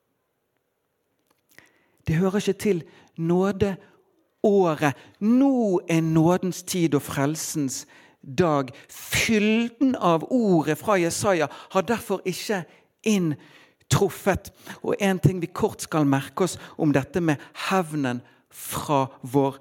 Det 2.07 2.17
hører 2.17 2.37
ikke 2.37 2.59
til 2.59 2.85
nådeåret. 3.17 4.95
Nå 5.21 5.81
er 5.89 6.01
nådens 6.01 6.63
tid 6.63 6.95
og 6.95 7.03
frelsens 7.03 7.87
dag. 8.23 8.71
Fylden 8.89 9.97
av 9.97 10.27
ordet 10.31 10.79
fra 10.79 10.99
Jesaja 11.01 11.49
har 11.53 11.87
derfor 11.87 12.23
ikke 12.25 12.65
inntruffet. 13.07 14.53
Og 14.83 14.95
en 15.01 15.19
ting 15.19 15.41
vi 15.43 15.51
kort 15.53 15.83
skal 15.83 16.09
merke 16.09 16.45
oss 16.45 16.59
om 16.79 16.95
dette 16.95 17.21
med 17.21 17.41
hevnen 17.71 18.23
fra 18.51 19.07
vår 19.23 19.59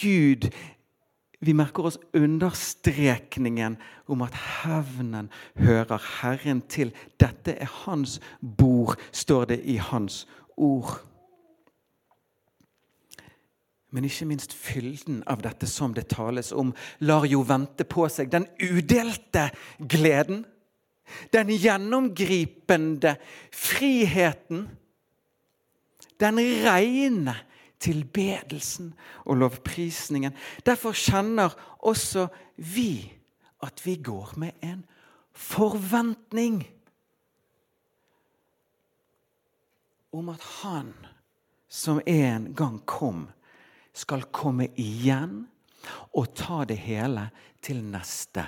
Gud. 0.00 0.50
Vi 1.44 1.52
merker 1.52 1.90
oss 1.90 1.98
understrekningen 2.16 3.76
om 4.08 4.22
at 4.24 4.36
hevnen 4.64 5.30
hører 5.60 6.00
Herren 6.20 6.62
til. 6.68 6.94
Dette 7.20 7.56
er 7.60 7.70
hans 7.84 8.20
bord, 8.40 8.96
står 9.12 9.52
det 9.52 9.60
i 9.68 9.76
hans 9.76 10.24
ord 10.56 11.02
men 13.94 14.08
ikke 14.08 14.26
minst 14.26 14.52
fylden 14.58 15.20
av 15.30 15.44
dette 15.44 15.68
som 15.70 15.92
det 15.94 16.08
tales 16.10 16.50
om, 16.52 16.72
lar 17.06 17.28
jo 17.30 17.44
vente 17.46 17.86
på 17.86 18.08
seg. 18.10 18.32
Den 18.32 18.48
udelte 18.58 19.48
gleden, 19.78 20.42
den 21.30 21.52
gjennomgripende 21.52 23.14
friheten, 23.54 24.66
den 26.18 26.40
reine 26.64 27.36
tilbedelsen 27.84 28.92
og 29.24 29.38
lovprisningen. 29.44 30.34
Derfor 30.66 30.96
kjenner 30.96 31.54
også 31.84 32.26
vi 32.56 33.12
at 33.62 33.80
vi 33.86 33.96
går 34.02 34.34
med 34.40 34.58
en 34.64 34.82
forventning 35.34 36.62
om 40.14 40.28
at 40.30 40.42
Han 40.62 40.92
som 41.68 42.00
en 42.06 42.52
gang 42.54 42.78
kom, 42.86 43.26
skal 43.94 44.26
komme 44.34 44.68
igjen 44.80 45.44
og 46.14 46.34
ta 46.34 46.64
det 46.68 46.78
hele 46.82 47.30
til 47.62 47.82
neste 47.84 48.46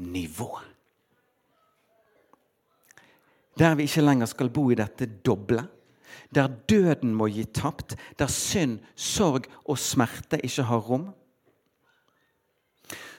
nivå. 0.00 0.58
Der 3.58 3.74
vi 3.76 3.82
ikke 3.84 4.00
lenger 4.00 4.26
skal 4.30 4.50
bo 4.50 4.70
i 4.70 4.74
dette 4.78 5.06
doble. 5.06 5.68
Der 6.34 6.48
døden 6.48 7.14
må 7.14 7.26
gi 7.28 7.44
tapt. 7.44 7.96
Der 8.18 8.26
synd, 8.26 8.78
sorg 8.96 9.44
og 9.64 9.78
smerte 9.78 10.44
ikke 10.44 10.62
har 10.62 10.78
rom. 10.78 11.14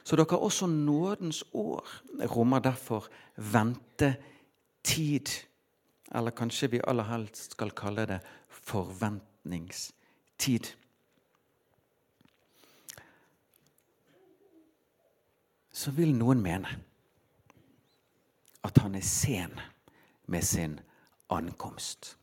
Så 0.03 0.15
dere 0.17 0.39
også 0.39 0.65
nådens 0.65 1.43
år 1.53 1.87
rommer 2.35 2.59
derfor 2.59 3.07
ventetid. 3.37 5.27
Eller 6.15 6.31
kanskje 6.31 6.71
vi 6.71 6.81
aller 6.87 7.03
helst 7.03 7.51
skal 7.51 7.71
kalle 7.71 8.05
det 8.05 8.19
forventningstid. 8.49 10.80
Så 15.71 15.91
vil 15.95 16.13
noen 16.15 16.41
mene 16.43 16.71
at 18.61 18.77
han 18.83 18.95
er 18.95 19.05
sen 19.05 19.53
med 20.29 20.45
sin 20.45 20.79
ankomst. 21.33 22.15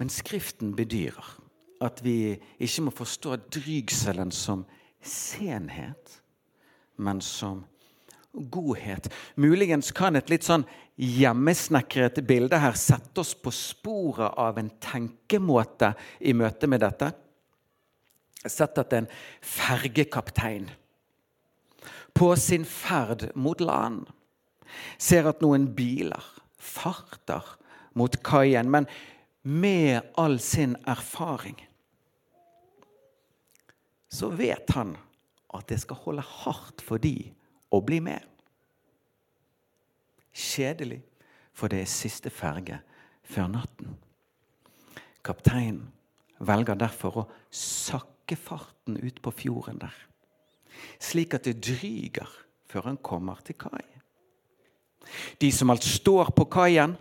Men 0.00 0.10
Skriften 0.10 0.72
bedyrer 0.78 1.26
at 1.82 2.00
vi 2.04 2.38
ikke 2.62 2.86
må 2.86 2.94
forstå 2.94 3.36
drygselen 3.52 4.32
som 4.34 4.64
senhet, 5.02 6.22
men 6.96 7.20
som 7.20 7.64
godhet. 8.32 9.10
Muligens 9.36 9.90
kan 9.94 10.16
et 10.16 10.30
litt 10.32 10.46
sånn 10.46 10.64
hjemmesnekret 10.96 12.22
bilde 12.26 12.58
her 12.62 12.76
sette 12.78 13.20
oss 13.20 13.34
på 13.34 13.52
sporet 13.52 14.38
av 14.40 14.60
en 14.60 14.70
tenkemåte 14.80 15.92
i 16.20 16.34
møte 16.36 16.70
med 16.70 16.82
dette. 16.84 17.10
Sett 18.42 18.78
at 18.80 18.94
en 18.96 19.10
fergekaptein 19.44 20.70
på 22.14 22.34
sin 22.36 22.64
ferd 22.68 23.30
mot 23.34 23.60
land 23.60 24.06
ser 24.98 25.28
at 25.28 25.42
noen 25.44 25.68
biler 25.76 26.24
farter 26.62 27.44
mot 27.98 28.14
kaien, 28.24 28.70
men 28.70 28.86
med 29.42 30.12
all 30.16 30.38
sin 30.40 30.76
erfaring 30.88 31.58
så 34.12 34.28
vet 34.28 34.70
han 34.76 34.94
at 35.56 35.68
det 35.72 35.80
skal 35.80 36.00
holde 36.04 36.24
hardt 36.24 36.84
for 36.84 37.00
de 37.00 37.16
å 37.72 37.80
bli 37.84 37.98
med. 38.04 38.20
Kjedelig, 40.32 41.00
for 41.56 41.72
det 41.72 41.82
er 41.82 41.90
siste 41.90 42.32
ferge 42.32 42.78
før 43.24 43.48
natten. 43.52 43.96
Kapteinen 45.24 45.88
velger 46.44 46.76
derfor 46.76 47.18
å 47.22 47.28
sakke 47.54 48.36
farten 48.36 48.98
ut 49.00 49.20
på 49.24 49.32
fjorden 49.42 49.80
der, 49.80 49.96
slik 51.00 51.34
at 51.34 51.44
det 51.44 51.60
dryger 51.62 52.28
før 52.70 52.88
han 52.88 53.00
kommer 53.04 53.40
til 53.44 53.58
kai. 53.58 53.84
De 55.40 55.52
som 55.52 55.70
alt 55.70 55.84
står 55.84 56.30
på 56.36 56.46
kaien, 56.52 56.96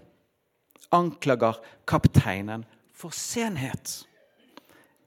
anklager 0.91 1.59
kapteinen 1.87 2.65
for 2.93 3.15
senhet. 3.15 4.01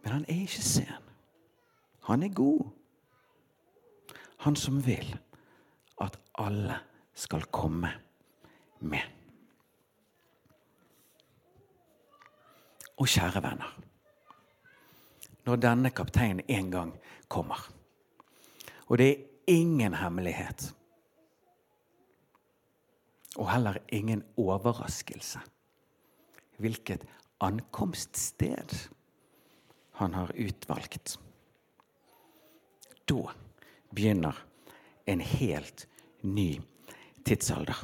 Men 0.03 0.13
han 0.13 0.25
er 0.29 0.45
ikke 0.47 0.63
sen. 0.63 1.11
Han 2.09 2.23
er 2.23 2.33
god. 2.35 2.71
Han 4.45 4.57
som 4.57 4.81
vil 4.87 5.17
at 6.01 6.19
alle 6.39 6.79
skal 7.15 7.45
komme 7.53 7.91
med. 8.81 9.01
Og 12.97 13.09
kjære 13.11 13.43
venner, 13.43 13.71
når 15.45 15.57
denne 15.57 15.91
kapteinen 15.91 16.45
en 16.49 16.71
gang 16.71 16.93
kommer, 17.29 17.59
og 18.87 18.99
det 18.99 19.11
er 19.11 19.23
ingen 19.47 19.95
hemmelighet 19.95 20.75
og 23.37 23.51
heller 23.51 23.79
ingen 23.93 24.23
overraskelse 24.39 25.41
hvilket 26.63 27.03
ankomststed 27.43 28.75
han 29.99 30.15
har 30.15 30.31
utvalgt. 30.39 31.19
Da 33.05 33.35
begynner 33.91 34.39
en 35.07 35.21
helt 35.21 35.87
ny 36.23 36.61
tidsalder. 37.27 37.83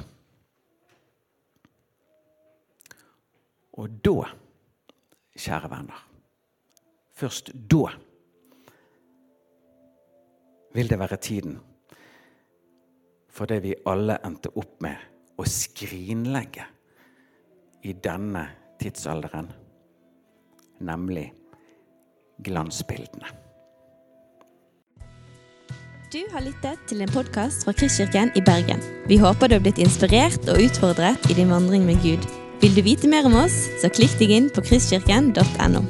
Og 3.71 3.89
da, 4.03 4.31
kjære 5.37 5.69
venner, 5.71 5.99
først 7.15 7.53
da 7.53 7.91
vil 10.73 10.89
det 10.89 10.99
være 10.99 11.19
tiden 11.21 11.59
for 13.31 13.47
det 13.49 13.61
vi 13.63 13.75
alle 13.87 14.17
endte 14.27 14.51
opp 14.59 14.81
med 14.83 15.39
å 15.39 15.45
skrinlegge 15.47 16.65
i 17.87 17.93
denne 17.97 18.43
tidsalderen, 18.81 19.47
nemlig 20.83 21.29
glansbildene. 22.45 23.31
Du 26.11 26.19
har 26.33 26.43
lyttet 26.43 26.81
til 26.91 27.01
en 27.05 27.13
podkast 27.13 27.63
fra 27.63 27.73
Kristkirken 27.73 28.33
i 28.35 28.43
Bergen. 28.43 28.81
Vi 29.07 29.15
håper 29.21 29.47
du 29.47 29.55
har 29.55 29.63
blitt 29.63 29.79
inspirert 29.79 30.43
og 30.51 30.59
utfordret 30.59 31.29
i 31.31 31.37
din 31.39 31.53
vandring 31.53 31.87
med 31.87 32.03
Gud. 32.03 32.27
Vil 32.61 32.75
du 32.75 32.83
vite 32.83 33.09
mer 33.09 33.25
om 33.29 33.39
oss, 33.45 33.63
så 33.81 33.89
klikk 33.89 34.19
deg 34.19 34.35
inn 34.35 34.51
på 34.51 34.65
kristkirken.no. 34.67 35.85